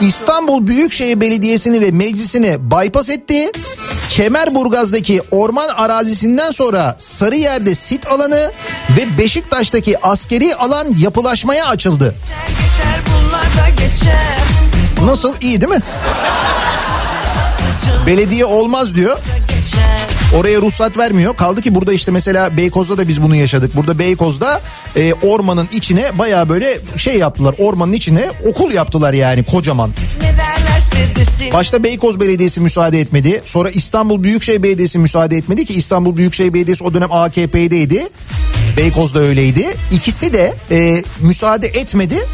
[0.00, 3.52] İstanbul Büyükşehir Belediyesi'ni ve meclisini bypass etti.
[4.10, 8.52] Kemerburgaz'daki orman arazisinden sonra Sarıyer'de sit alanı
[8.96, 12.14] ve Beşiktaş'taki askeri alan yapılaşmaya açıldı.
[15.04, 15.82] Nasıl iyi değil mi?
[18.06, 19.18] Belediye olmaz diyor.
[20.36, 21.36] Oraya ruhsat vermiyor.
[21.36, 23.76] Kaldı ki burada işte mesela Beykoz'da da biz bunu yaşadık.
[23.76, 24.60] Burada Beykoz'da
[24.96, 27.54] e, ormanın içine baya böyle şey yaptılar.
[27.58, 29.90] Ormanın içine okul yaptılar yani kocaman.
[31.52, 33.42] Başta Beykoz Belediyesi müsaade etmedi.
[33.44, 38.08] Sonra İstanbul Büyükşehir Belediyesi müsaade etmedi ki İstanbul Büyükşehir Belediyesi o dönem AKP'deydi.
[38.76, 39.66] Beykoz da öyleydi.
[39.92, 42.26] İkisi de e, müsaade etmedi.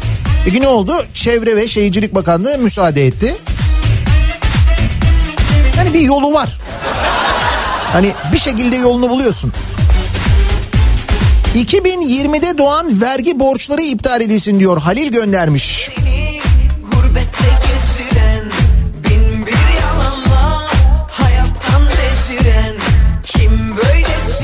[0.45, 0.93] Peki ne oldu?
[1.13, 3.35] Çevre ve Şehircilik Bakanlığı müsaade etti.
[5.77, 6.59] Yani bir yolu var.
[7.95, 9.53] Hani bir şekilde yolunu buluyorsun.
[11.55, 15.89] 2020'de doğan vergi borçları iptal edilsin diyor Halil göndermiş.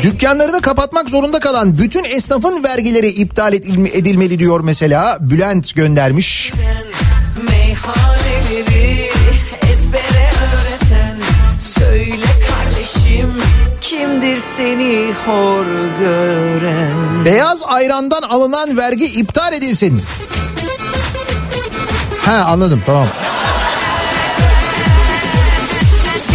[0.03, 5.17] Dükkanlarını kapatmak zorunda kalan bütün esnafın vergileri iptal edilme- edilmeli diyor mesela.
[5.21, 6.51] Bülent göndermiş.
[6.53, 6.90] Meyhaneleri
[14.21, 15.65] kimdir seni hor
[15.99, 20.01] gören Beyaz ayrandan alınan vergi iptal edilsin.
[22.25, 23.07] Ha anladım tamam.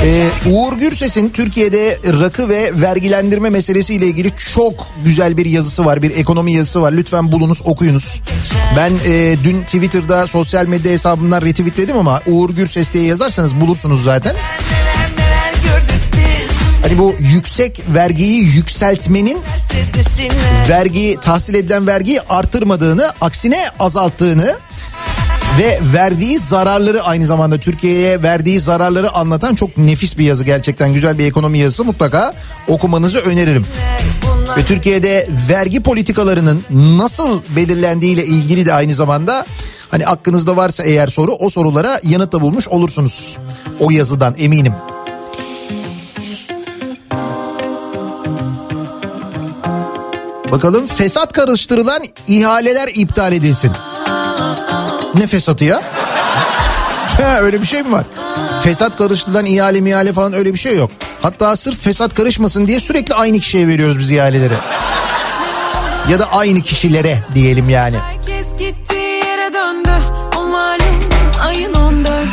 [0.05, 6.03] Ee, Uğur Gürses'in Türkiye'de rakı ve vergilendirme meselesiyle ilgili çok güzel bir yazısı var.
[6.03, 6.93] Bir ekonomi yazısı var.
[6.93, 8.22] Lütfen bulunuz okuyunuz.
[8.76, 14.34] Ben e, dün Twitter'da sosyal medya hesabımdan retweetledim ama Uğur Gürses diye yazarsanız bulursunuz zaten.
[14.61, 14.76] Biz
[16.87, 19.39] Hani bu yüksek vergiyi yükseltmenin
[20.68, 24.57] vergiyi tahsil edilen vergiyi artırmadığını aksine azalttığını
[25.59, 31.18] ve verdiği zararları aynı zamanda Türkiye'ye verdiği zararları anlatan çok nefis bir yazı gerçekten güzel
[31.18, 32.34] bir ekonomi yazısı mutlaka
[32.68, 33.66] okumanızı öneririm.
[34.57, 39.47] Ve Türkiye'de vergi politikalarının nasıl belirlendiğiyle ilgili de aynı zamanda
[39.91, 43.39] hani aklınızda varsa eğer soru o sorulara yanıt da bulmuş olursunuz.
[43.80, 44.72] O yazıdan eminim.
[50.53, 53.72] Bakalım fesat karıştırılan ihaleler iptal edilsin.
[55.14, 55.82] Ne fesatı ya?
[57.40, 58.05] Öyle bir şey mi var?
[58.62, 60.90] Fesat karıştırılan ihale mihale falan öyle bir şey yok.
[61.22, 64.55] Hatta sırf fesat karışmasın diye sürekli aynı kişiye veriyoruz biz ihaleleri.
[66.11, 67.97] Ya da aynı kişilere diyelim yani.
[67.99, 69.90] Herkes gittiği yere döndü
[70.38, 71.01] O malum
[71.47, 72.26] ayın 14'ü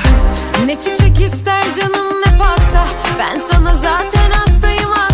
[0.65, 2.85] Ne çiçek ister canım ne pasta
[3.19, 5.12] Ben sana zaten hastayım hasta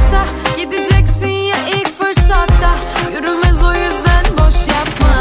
[0.57, 2.75] Gideceksin ya ilk fırsatta
[3.13, 5.15] Yürümez o yüzden boş yapma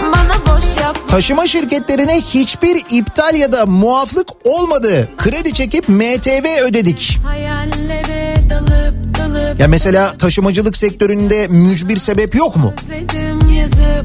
[0.00, 5.10] Bana boş yapma Taşıma şirketlerine hiçbir iptal ya da muaflık olmadı.
[5.16, 7.18] Kredi çekip MTV ödedik.
[7.24, 7.91] Dalıp
[9.58, 12.74] Ya mesela taşımacılık sektöründe mücbir sebep yok mu?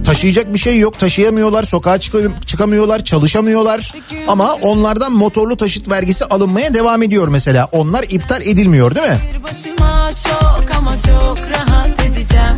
[0.05, 0.99] Taşıyacak bir şey yok.
[0.99, 1.97] Taşıyamıyorlar, sokağa
[2.45, 3.93] çıkamıyorlar, çalışamıyorlar.
[4.27, 7.67] Ama onlardan motorlu taşıt vergisi alınmaya devam ediyor mesela.
[7.71, 9.17] Onlar iptal edilmiyor değil mi?
[9.43, 12.55] Başıma çok ama çok rahat edeceğim.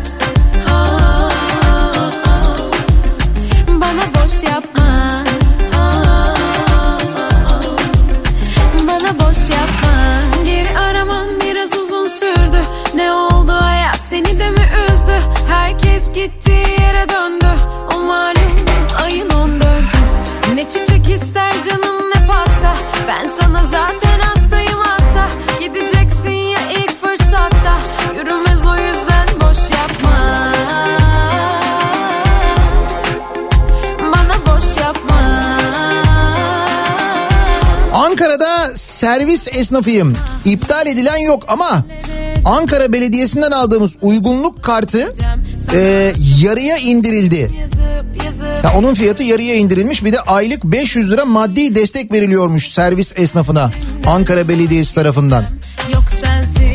[0.71, 1.29] Aa,
[3.67, 4.78] Bana boş yapma.
[20.73, 22.75] Çiçek ister canım ne pasta?
[23.07, 25.27] Ben sana zaten hastayım hasta.
[25.59, 27.77] Gideceksin ya ilk fırsatta.
[28.15, 30.51] Yürümez o yüzden boş yapma.
[34.01, 35.19] Bana boş yapma.
[37.93, 40.17] Ankara'da servis esnafıyım.
[40.45, 41.83] İptal edilen yok ama
[42.45, 45.11] Ankara Belediyesi'nden aldığımız uygunluk kartı
[45.73, 47.51] e, yarıya indirildi.
[48.63, 53.71] Ya onun fiyatı yarıya indirilmiş bir de aylık 500 lira maddi destek veriliyormuş servis esnafına
[54.07, 55.45] Ankara Belediyesi tarafından.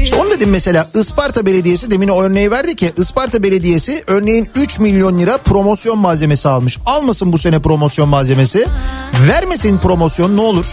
[0.03, 5.19] İşte dedim mesela Isparta Belediyesi demin o örneği verdi ki Isparta Belediyesi örneğin 3 milyon
[5.19, 6.79] lira promosyon malzemesi almış.
[6.87, 8.67] Almasın bu sene promosyon malzemesi.
[9.29, 10.67] Vermesin promosyon ne olur?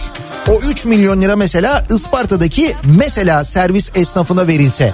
[0.48, 4.92] O 3 milyon lira mesela Isparta'daki mesela servis esnafına verilse.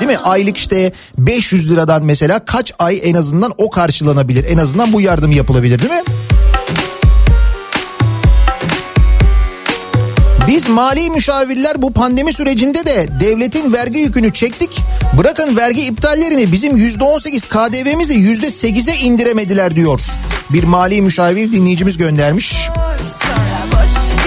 [0.00, 0.18] Değil mi?
[0.18, 4.44] Aylık işte 500 liradan mesela kaç ay en azından o karşılanabilir?
[4.44, 6.02] En azından bu yardım yapılabilir değil mi?
[10.50, 14.80] Biz mali müşavirler bu pandemi sürecinde de devletin vergi yükünü çektik.
[15.18, 20.00] Bırakın vergi iptallerini bizim %18 KDV'mizi %8'e indiremediler diyor.
[20.52, 22.68] Bir mali müşavir dinleyicimiz göndermiş.
[23.06, 24.19] sonra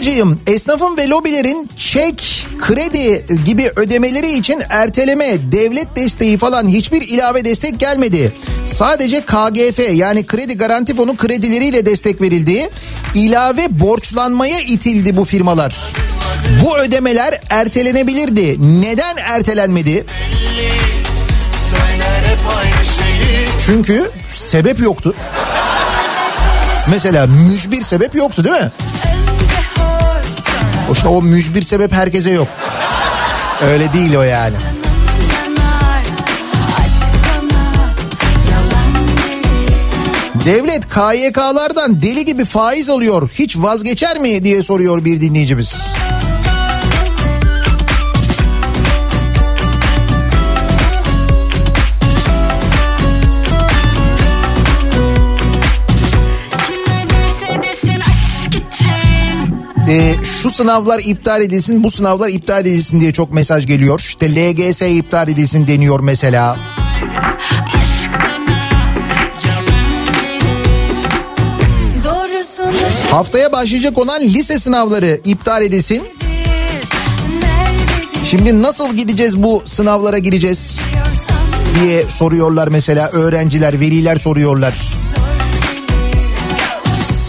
[0.00, 0.40] Bankacıyım.
[0.46, 7.80] Esnafın ve lobilerin çek, kredi gibi ödemeleri için erteleme, devlet desteği falan hiçbir ilave destek
[7.80, 8.32] gelmedi.
[8.66, 12.70] Sadece KGF yani kredi garanti fonu kredileriyle destek verildi.
[13.14, 15.74] İlave borçlanmaya itildi bu firmalar.
[16.64, 18.56] Bu ödemeler ertelenebilirdi.
[18.82, 20.04] Neden ertelenmedi?
[23.66, 25.14] Çünkü sebep yoktu.
[26.90, 28.70] Mesela mücbir sebep yoktu değil mi?
[30.90, 32.48] O o mücbir sebep herkese yok.
[33.62, 34.56] Öyle değil o yani.
[40.44, 43.30] Devlet KYK'lardan deli gibi faiz alıyor.
[43.34, 45.94] Hiç vazgeçer mi diye soruyor bir dinleyicimiz.
[59.90, 64.00] Ee, şu sınavlar iptal edilsin, bu sınavlar iptal edilsin diye çok mesaj geliyor.
[64.00, 66.56] İşte LGS iptal edilsin deniyor mesela.
[73.10, 76.02] Haftaya başlayacak olan lise sınavları iptal edilsin.
[78.24, 80.80] Şimdi nasıl gideceğiz bu sınavlara gireceğiz
[81.80, 84.99] diye soruyorlar mesela öğrenciler, veliler soruyorlar.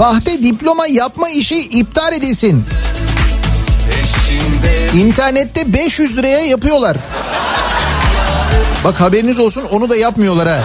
[0.02, 2.64] Sahte diploma yapma işi iptal edilsin.
[4.94, 6.98] İnternette 500 liraya yapıyorlar.
[8.84, 10.60] Bak haberiniz olsun onu da yapmıyorlar ha.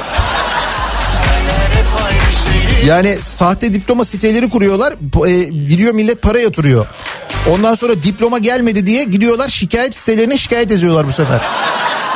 [2.86, 4.94] Yani sahte diploma siteleri kuruyorlar.
[5.26, 6.86] E, gidiyor millet para yatırıyor.
[7.50, 11.40] Ondan sonra diploma gelmedi diye gidiyorlar şikayet sitelerine şikayet ediyorlar bu sefer.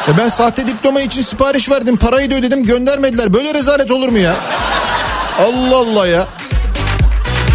[0.08, 3.34] E ben sahte diploma için sipariş verdim parayı da ödedim göndermediler.
[3.34, 4.36] Böyle rezalet olur mu ya?
[5.40, 6.28] Allah Allah ya.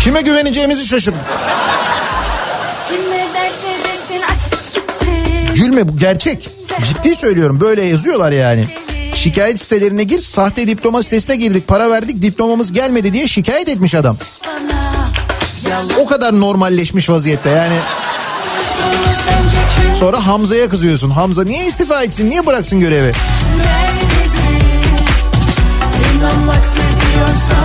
[0.05, 1.13] Kime güveneceğimizi için
[5.55, 6.49] Gülme bu gerçek.
[6.83, 8.67] Ciddi söylüyorum böyle yazıyorlar yani.
[9.15, 14.17] Şikayet sitelerine gir sahte diploma sitesine girdik para verdik diplomamız gelmedi diye şikayet etmiş adam.
[15.99, 17.77] O kadar normalleşmiş vaziyette yani.
[19.99, 21.09] Sonra Hamza'ya kızıyorsun.
[21.09, 23.13] Hamza niye istifa etsin niye bıraksın görevi?
[26.15, 27.64] İnanmaktır diyorsam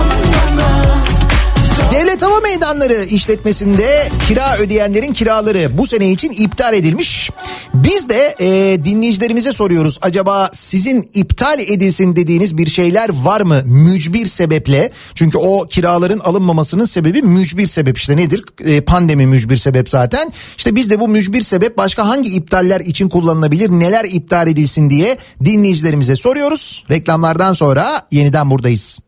[1.91, 7.29] Devlet Hava Meydanları işletmesinde kira ödeyenlerin kiraları bu sene için iptal edilmiş.
[7.73, 9.99] Biz de e, dinleyicilerimize soruyoruz.
[10.01, 14.91] Acaba sizin iptal edilsin dediğiniz bir şeyler var mı mücbir sebeple?
[15.15, 18.43] Çünkü o kiraların alınmamasının sebebi mücbir sebep işte nedir?
[18.65, 20.33] E, pandemi mücbir sebep zaten.
[20.57, 23.69] İşte biz de bu mücbir sebep başka hangi iptaller için kullanılabilir?
[23.69, 26.85] Neler iptal edilsin diye dinleyicilerimize soruyoruz.
[26.89, 28.99] Reklamlardan sonra yeniden buradayız.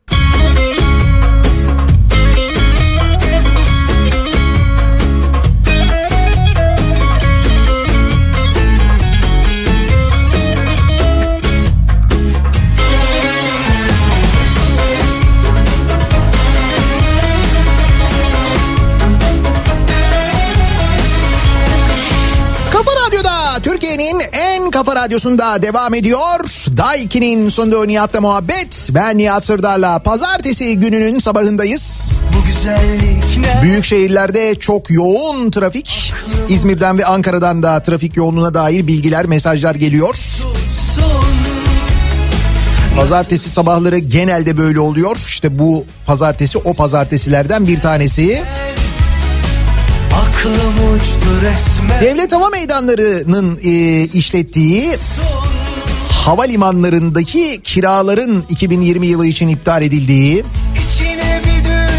[24.74, 26.40] Kafa Radyosu'nda devam ediyor.
[26.78, 28.90] Daiki'nin sunduğu Nihat'la muhabbet.
[28.92, 32.12] Ben Nihat Sırdar'la pazartesi gününün sabahındayız.
[32.34, 33.64] Bu?
[33.64, 36.14] Büyük şehirlerde çok yoğun trafik.
[36.50, 40.16] İzmir'den ve Ankara'dan da trafik yoğunluğuna dair bilgiler, mesajlar geliyor.
[42.96, 45.18] Pazartesi sabahları genelde böyle oluyor.
[45.28, 48.44] İşte bu pazartesi o pazartesilerden bir tanesi.
[52.02, 54.96] Devlet Hava Meydanları'nın e, işlettiği
[56.12, 60.44] havalimanlarındaki kiraların 2020 yılı için iptal edildiği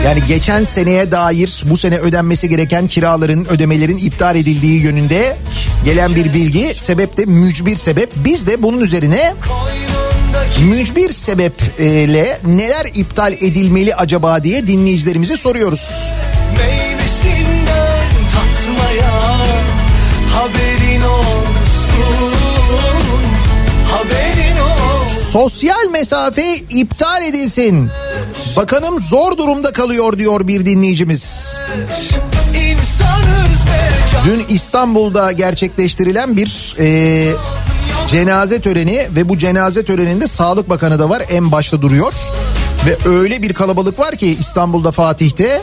[0.04, 5.36] yani geçen seneye dair bu sene ödenmesi gereken kiraların ödemelerin iptal edildiği yönünde
[5.84, 6.72] gelen bir bilgi.
[6.76, 8.10] Sebep de mücbir sebep.
[8.16, 9.34] Biz de bunun üzerine
[10.60, 16.12] mücbir sebeple neler iptal edilmeli acaba diye dinleyicilerimize soruyoruz.
[16.58, 16.83] meyvesinden
[25.34, 27.90] Sosyal mesafe iptal edilsin.
[28.56, 31.56] Bakanım zor durumda kalıyor diyor bir dinleyicimiz.
[34.24, 37.32] Dün İstanbul'da gerçekleştirilen bir e,
[38.06, 42.14] cenaze töreni ve bu cenaze töreninde Sağlık Bakanı da var en başta duruyor.
[42.86, 45.62] Ve öyle bir kalabalık var ki İstanbul'da Fatih'te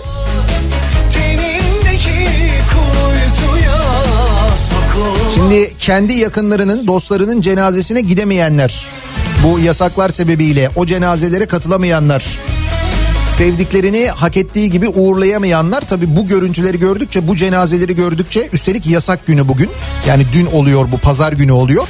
[5.35, 8.91] Şimdi kendi yakınlarının, dostlarının cenazesine gidemeyenler,
[9.43, 12.26] bu yasaklar sebebiyle o cenazelere katılamayanlar,
[13.38, 19.47] sevdiklerini hak ettiği gibi uğurlayamayanlar tabi bu görüntüleri gördükçe, bu cenazeleri gördükçe üstelik yasak günü
[19.47, 19.69] bugün.
[20.07, 21.89] Yani dün oluyor bu pazar günü oluyor.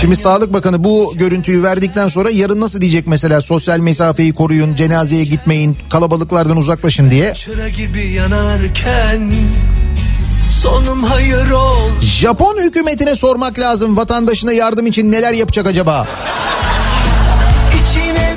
[0.00, 5.24] Şimdi Sağlık Bakanı bu görüntüyü verdikten sonra yarın nasıl diyecek mesela sosyal mesafeyi koruyun, cenazeye
[5.24, 7.34] gitmeyin, kalabalıklardan uzaklaşın diye.
[7.34, 9.32] Çıra gibi yanarken
[10.62, 16.06] Sonum hayır ol Japon hükümetine sormak lazım vatandaşına yardım için neler yapacak acaba?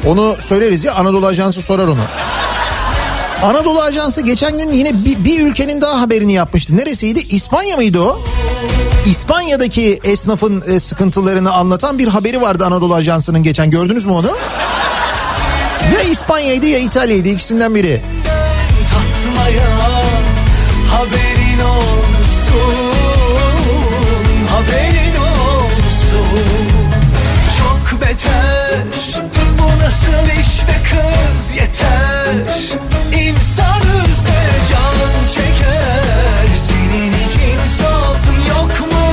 [0.07, 2.01] Onu söyleriz ya Anadolu Ajansı sorar onu.
[3.43, 6.77] Anadolu Ajansı geçen gün yine bir, bir ülkenin daha haberini yapmıştı.
[6.77, 7.19] Neresiydi?
[7.19, 8.21] İspanya mıydı o?
[9.05, 13.71] İspanya'daki esnafın e, sıkıntılarını anlatan bir haberi vardı Anadolu Ajansı'nın geçen.
[13.71, 14.31] Gördünüz mü onu?
[15.95, 18.01] Ya İspanya'ydı ya İtalya'ydı ikisinden biri.
[32.23, 32.77] Yeter
[33.13, 39.07] İnsanız be can çeker Senin için safın yok mu?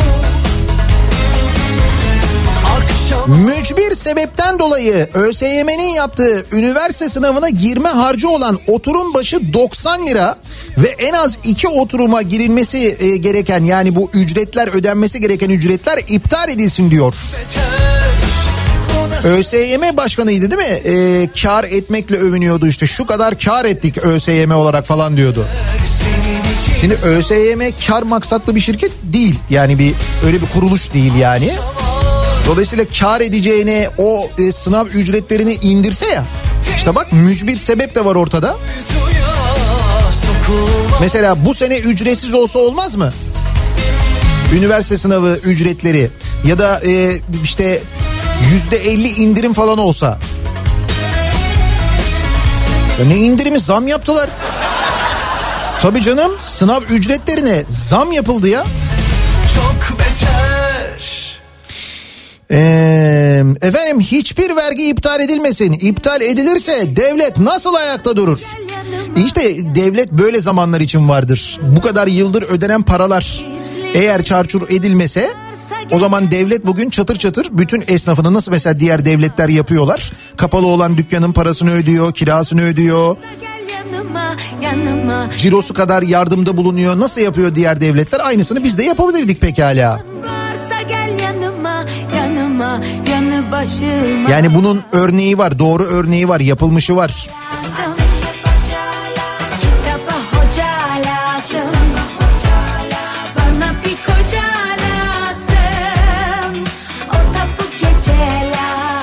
[2.67, 10.39] Akşam Mücbir sebepten dolayı ÖSYM'nin yaptığı üniversite sınavına girme harcı olan oturum başı 90 lira
[10.79, 16.49] ve en az iki oturuma girilmesi e, gereken yani bu ücretler ödenmesi gereken ücretler iptal
[16.49, 17.15] edilsin diyor.
[19.25, 20.91] ÖSYM başkanıydı değil mi?
[20.91, 25.45] E, kar etmekle övünüyordu işte şu kadar kar ettik ÖSYM olarak falan diyordu.
[26.81, 29.95] Şimdi ÖSYM kar maksatlı bir şirket değil yani bir
[30.27, 31.51] öyle bir kuruluş değil yani.
[32.47, 36.25] Dolayısıyla kar edeceğine o e, sınav ücretlerini indirse ya.
[36.77, 38.57] İşte bak mücbir sebep de var ortada.
[41.01, 43.13] Mesela bu sene ücretsiz olsa olmaz mı?
[44.57, 46.11] Üniversite sınavı ücretleri
[46.45, 47.83] ya da e, işte
[48.53, 50.19] yüzde elli indirim falan olsa.
[53.01, 54.31] Ya ne indirimi zam yaptılar.
[55.81, 58.65] Tabii canım sınav ücretlerine zam yapıldı ya.
[59.55, 61.01] çok beter
[62.53, 65.73] Ee, efendim hiçbir vergi iptal edilmesin.
[65.73, 68.41] İptal edilirse devlet nasıl ayakta durur?
[69.17, 71.59] İşte devlet böyle zamanlar için vardır.
[71.63, 73.45] Bu kadar yıldır ödenen paralar
[73.95, 75.31] eğer çarçur edilmese
[75.93, 80.13] o zaman devlet bugün çatır çatır bütün esnafını nasıl mesela diğer devletler yapıyorlar.
[80.37, 83.17] Kapalı olan dükkanın parasını ödüyor, kirasını ödüyor.
[85.39, 87.01] Cirosu kadar yardımda bulunuyor.
[87.01, 88.21] Nasıl yapıyor diğer devletler?
[88.21, 90.01] Aynısını biz de yapabilirdik pekala.
[94.31, 97.29] Yani bunun örneği var, doğru örneği var, yapılmışı var.
[97.79, 98.00] lazım.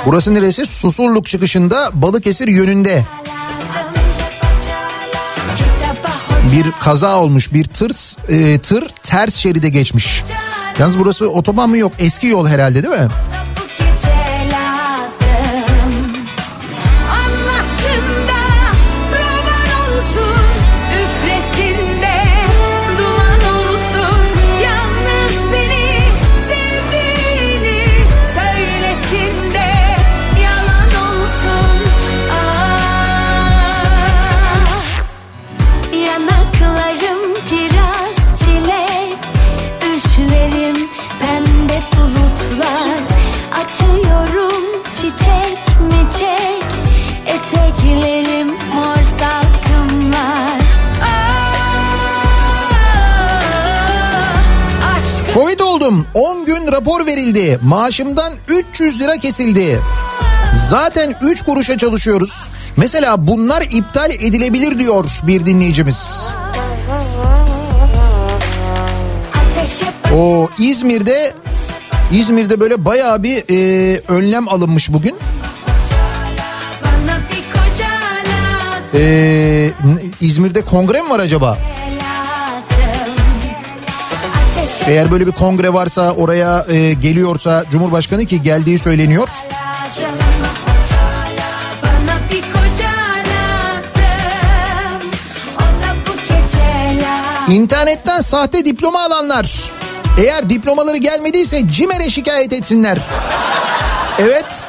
[0.08, 0.66] Burası neresi?
[0.66, 3.06] Susurluk çıkışında Balıkesir yönünde
[6.52, 7.54] bir kaza olmuş.
[7.54, 10.24] Bir tır e, tır ters şeride geçmiş.
[10.80, 11.92] Yalnız burası otoban mı yok?
[12.00, 13.08] Eski yol herhalde değil mi?
[56.88, 57.60] Rapor verildi.
[57.62, 59.80] Maaşımdan 300 lira kesildi.
[60.70, 62.50] Zaten 3 kuruşa çalışıyoruz.
[62.78, 66.28] Mesela bunlar iptal edilebilir diyor bir dinleyicimiz.
[70.16, 71.34] O İzmir'de
[72.12, 75.16] İzmir'de böyle bayağı bir e, önlem alınmış bugün.
[76.84, 77.90] Bana bir koca
[78.30, 79.72] lazım, E,
[80.22, 81.58] İzmir'de kongre mi var acaba?
[84.88, 89.30] Eğer böyle bir kongre varsa oraya e, geliyorsa Cumhurbaşkanı ki geldiği söyleniyor.
[97.50, 99.72] İnternetten sahte diploma alanlar.
[100.18, 102.98] Eğer diplomaları gelmediyse CİMER'e şikayet etsinler.
[104.20, 104.66] Evet.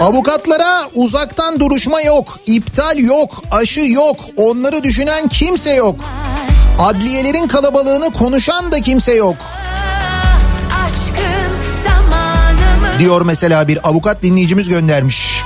[0.00, 6.00] Avukatlara uzaktan duruşma yok, iptal yok, aşı yok, onları düşünen kimse yok.
[6.78, 9.36] Adliyelerin kalabalığını konuşan da kimse yok.
[12.98, 15.42] Diyor mesela bir avukat dinleyicimiz göndermiş.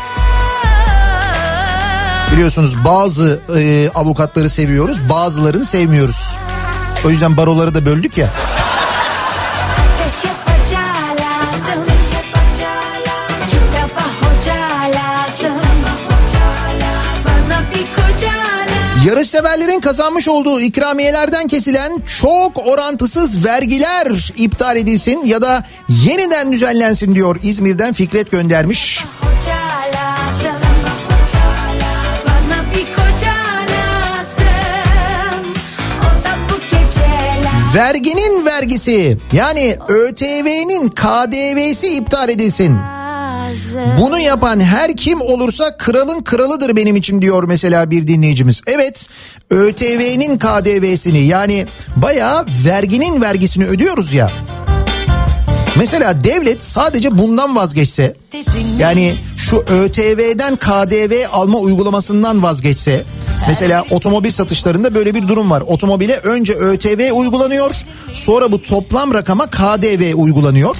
[2.32, 6.36] Biliyorsunuz bazı e, avukatları seviyoruz, bazılarını sevmiyoruz.
[7.06, 8.28] O yüzden baroları da böldük ya.
[19.06, 27.36] Yarışseverlerin kazanmış olduğu ikramiyelerden kesilen çok orantısız vergiler iptal edilsin ya da yeniden düzenlensin diyor
[27.42, 29.04] İzmir'den Fikret göndermiş.
[37.74, 42.78] Verginin vergisi yani ÖTV'nin KDV'si iptal edilsin.
[44.00, 48.62] Bunu yapan her kim olursa kralın kralıdır benim için diyor mesela bir dinleyicimiz.
[48.66, 49.08] Evet
[49.50, 51.66] ÖTV'nin KDV'sini yani
[51.96, 54.30] bayağı verginin vergisini ödüyoruz ya.
[55.76, 58.14] Mesela devlet sadece bundan vazgeçse
[58.78, 63.04] yani şu ÖTV'den KDV alma uygulamasından vazgeçse
[63.48, 65.62] mesela otomobil satışlarında böyle bir durum var.
[65.66, 67.70] Otomobile önce ÖTV uygulanıyor
[68.12, 70.76] sonra bu toplam rakama KDV uygulanıyor.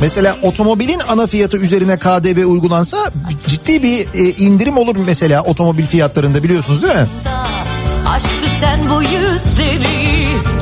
[0.00, 3.10] Mesela otomobilin ana fiyatı üzerine KDV uygulansa
[3.46, 7.06] ciddi bir e, indirim olur mesela otomobil fiyatlarında biliyorsunuz değil mi?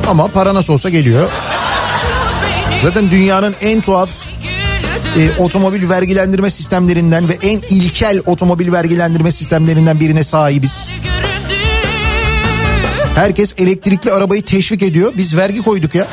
[0.07, 1.29] Ama para nasıl olsa geliyor.
[2.83, 4.09] Zaten dünyanın en tuhaf
[5.17, 10.95] e, otomobil vergilendirme sistemlerinden ve en ilkel otomobil vergilendirme sistemlerinden birine sahibiz.
[13.17, 15.13] Herkes elektrikli arabayı teşvik ediyor.
[15.17, 16.07] Biz vergi koyduk ya.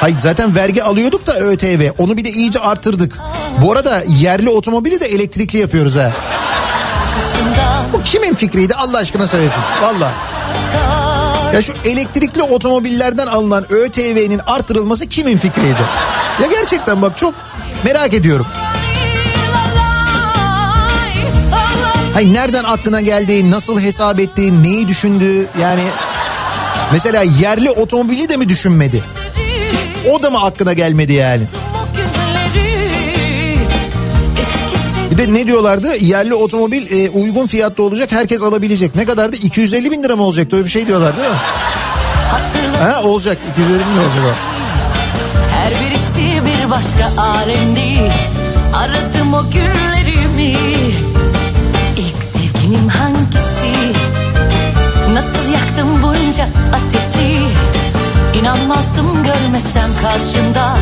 [0.00, 1.90] Hayır zaten vergi alıyorduk da ÖTV.
[1.98, 3.18] Onu bir de iyice artırdık.
[3.62, 6.12] Bu arada yerli otomobili de elektrikli yapıyoruz ha.
[7.92, 9.62] Bu kimin fikriydi Allah aşkına söylesin.
[9.82, 10.12] Valla.
[11.54, 15.82] Ya şu elektrikli otomobillerden alınan ÖTV'nin artırılması kimin fikriydi?
[16.42, 17.34] Ya gerçekten bak çok
[17.84, 18.46] merak ediyorum.
[22.14, 25.82] Hayır nereden aklına geldi, nasıl hesap etti, neyi düşündü yani...
[26.92, 29.02] Mesela yerli otomobili de mi düşünmedi?
[29.72, 31.42] Hiç o da mı aklına gelmedi yani?
[35.10, 35.96] Bir de ne diyorlardı?
[35.96, 38.94] Yerli otomobil e, uygun fiyatta olacak herkes alabilecek.
[38.94, 39.36] Ne kadardı?
[39.36, 40.52] 250 bin lira mı olacak?
[40.52, 41.36] Öyle bir şey diyorlar değil mi?
[42.78, 44.36] Ha olacak 250 bin lira olacak.
[45.54, 48.12] Her birisi bir başka alemdi
[48.74, 50.77] Aradım o günlerimi
[58.48, 60.76] İnanmazdım görmesem karşımda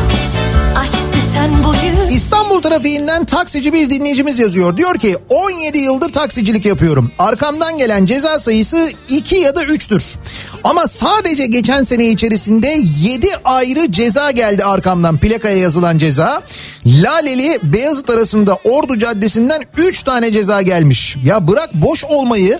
[2.17, 4.77] İstanbul trafiğinden taksici bir dinleyicimiz yazıyor.
[4.77, 7.11] Diyor ki 17 yıldır taksicilik yapıyorum.
[7.19, 10.15] Arkamdan gelen ceza sayısı 2 ya da 3'tür.
[10.63, 16.41] Ama sadece geçen sene içerisinde 7 ayrı ceza geldi arkamdan plakaya yazılan ceza.
[16.85, 21.17] Laleli Beyazıt arasında Ordu Caddesi'nden 3 tane ceza gelmiş.
[21.23, 22.59] Ya bırak boş olmayı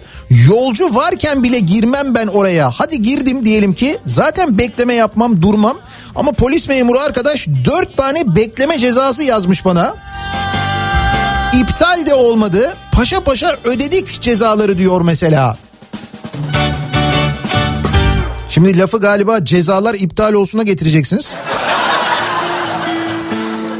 [0.49, 2.71] yolcu varken bile girmem ben oraya.
[2.71, 5.77] Hadi girdim diyelim ki zaten bekleme yapmam durmam.
[6.18, 9.95] Ama polis memuru arkadaş 4 tane bekleme cezası yazmış bana.
[11.53, 12.77] İptal de olmadı.
[12.91, 15.57] Paşa paşa ödedik cezaları diyor mesela.
[18.49, 21.35] Şimdi lafı galiba cezalar iptal olsuna getireceksiniz.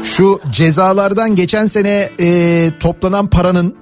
[0.02, 3.76] Şu cezalardan geçen sene e, toplanan paranın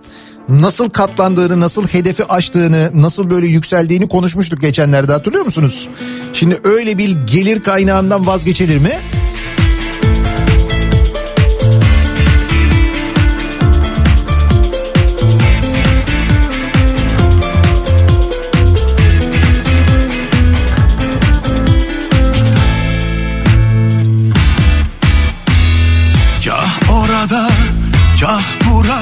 [0.49, 5.89] nasıl katlandığını, nasıl hedefi aştığını, nasıl böyle yükseldiğini konuşmuştuk geçenlerde hatırlıyor musunuz?
[6.33, 8.93] Şimdi öyle bir gelir kaynağından vazgeçilir mi?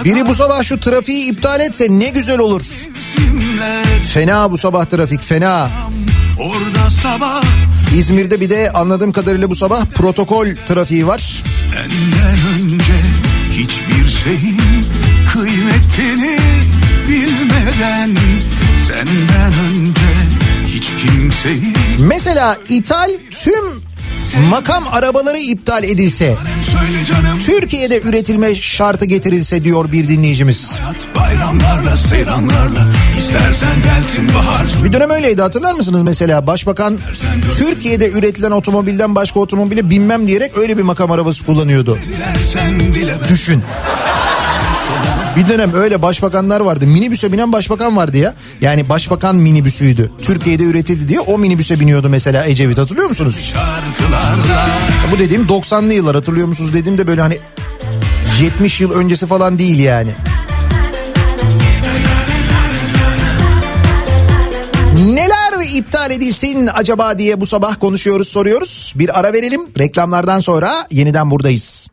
[0.05, 2.62] Biri bu sabah şu trafiği iptal etse ne güzel olur.
[4.14, 5.70] Fena bu sabah trafik fena.
[6.39, 7.43] Orada sabah
[7.97, 11.43] İzmir'de bir de anladığım kadarıyla bu sabah protokol trafiği var.
[11.72, 12.94] senden önce
[13.52, 14.60] hiçbir şeyin
[15.32, 16.39] kıymetini
[17.09, 18.16] bilmeden
[18.86, 20.12] Senden önce
[20.66, 23.82] hiç kimseyi Mesela ithal tüm
[24.50, 26.34] makam arabaları iptal edilse,
[27.46, 30.78] Türkiye'de üretilme şartı getirilse diyor bir dinleyicimiz.
[34.84, 36.98] Bir dönem öyleydi hatırlar mısınız mesela başbakan
[37.58, 41.98] Türkiye'de üretilen otomobilden başka otomobile binmem diyerek öyle bir makam arabası kullanıyordu.
[43.28, 43.62] Düşün.
[45.36, 46.86] Bir dönem öyle başbakanlar vardı.
[46.86, 48.35] Minibüse binen başbakan vardı ya.
[48.61, 50.11] Yani başbakan minibüsüydü.
[50.23, 53.55] Türkiye'de üretildi diye o minibüse biniyordu mesela Ecevit hatırlıyor musunuz?
[55.12, 57.39] Bu dediğim 90'lı yıllar hatırlıyor musunuz dediğimde böyle hani
[58.43, 60.11] 70 yıl öncesi falan değil yani.
[65.06, 65.44] Neler
[65.74, 68.93] iptal edilsin acaba diye bu sabah konuşuyoruz soruyoruz.
[68.97, 71.89] Bir ara verelim reklamlardan sonra yeniden buradayız.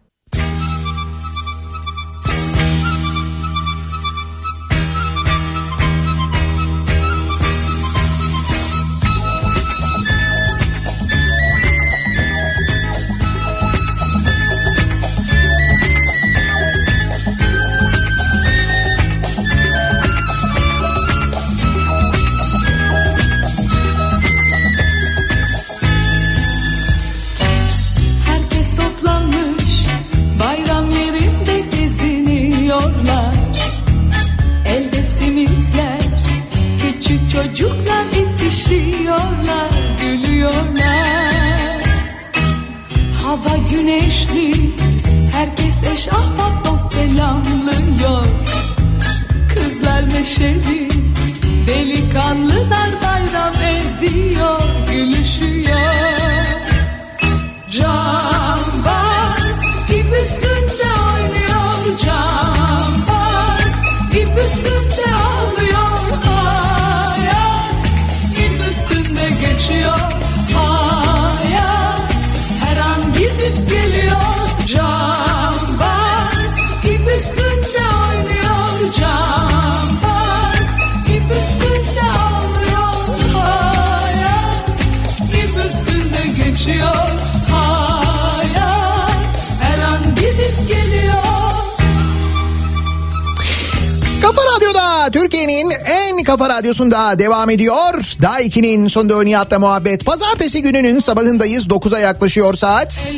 [96.32, 98.16] Kafa radyosunda devam ediyor.
[98.22, 100.06] Daha 2'nin sonunda Nihat'la muhabbet.
[100.06, 101.68] Pazartesi gününün sabahındayız.
[101.68, 103.12] 9'a yaklaşıyor saat.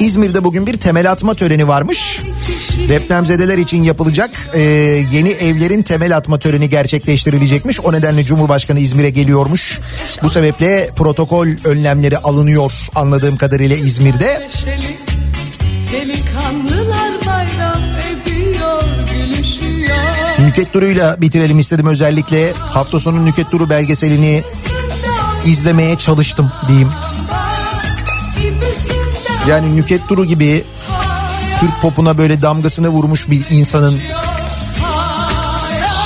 [0.00, 2.20] İzmir'de bugün bir temel atma töreni varmış.
[2.88, 4.60] Depremzedeler için yapılacak e,
[5.12, 7.80] yeni evlerin temel atma töreni gerçekleştirilecekmiş.
[7.80, 9.80] O nedenle Cumhurbaşkanı İzmir'e geliyormuş.
[10.22, 14.48] Bu sebeple protokol önlemleri alınıyor anladığım kadarıyla İzmir'de.
[15.92, 17.15] Delikanlılar
[20.56, 22.52] Nüket turuyla bitirelim istedim özellikle.
[22.52, 24.42] Hafta sonu Nüket turu belgeselini
[25.44, 26.88] izlemeye çalıştım diyeyim.
[29.48, 30.64] Yani Nüket Turu gibi
[31.60, 34.00] Türk popuna böyle damgasını vurmuş bir insanın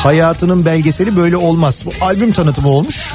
[0.03, 1.83] hayatının belgeseli böyle olmaz.
[1.87, 3.15] Bu albüm tanıtımı olmuş.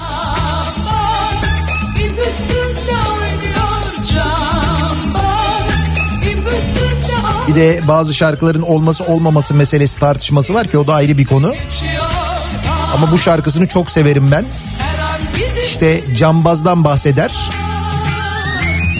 [7.47, 11.53] Bir de bazı şarkıların olması olmaması meselesi tartışması var ki o da ayrı bir konu.
[12.93, 14.45] Ama bu şarkısını çok severim ben.
[15.65, 17.31] İşte cambazdan bahseder.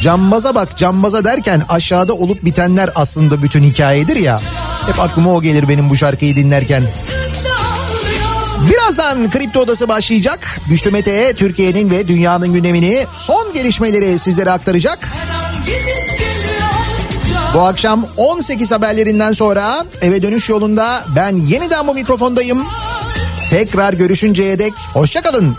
[0.01, 4.41] Cambaza bak cambaza derken aşağıda olup bitenler aslında bütün hikayedir ya.
[4.87, 6.83] Hep aklıma o gelir benim bu şarkıyı dinlerken.
[8.69, 10.59] Birazdan Kripto Odası başlayacak.
[10.69, 15.09] Güçlü Mete Türkiye'nin ve dünyanın gündemini son gelişmeleri sizlere aktaracak.
[17.55, 22.65] Bu akşam 18 haberlerinden sonra eve dönüş yolunda ben yeniden bu mikrofondayım.
[23.49, 25.55] Tekrar görüşünceye dek hoşçakalın.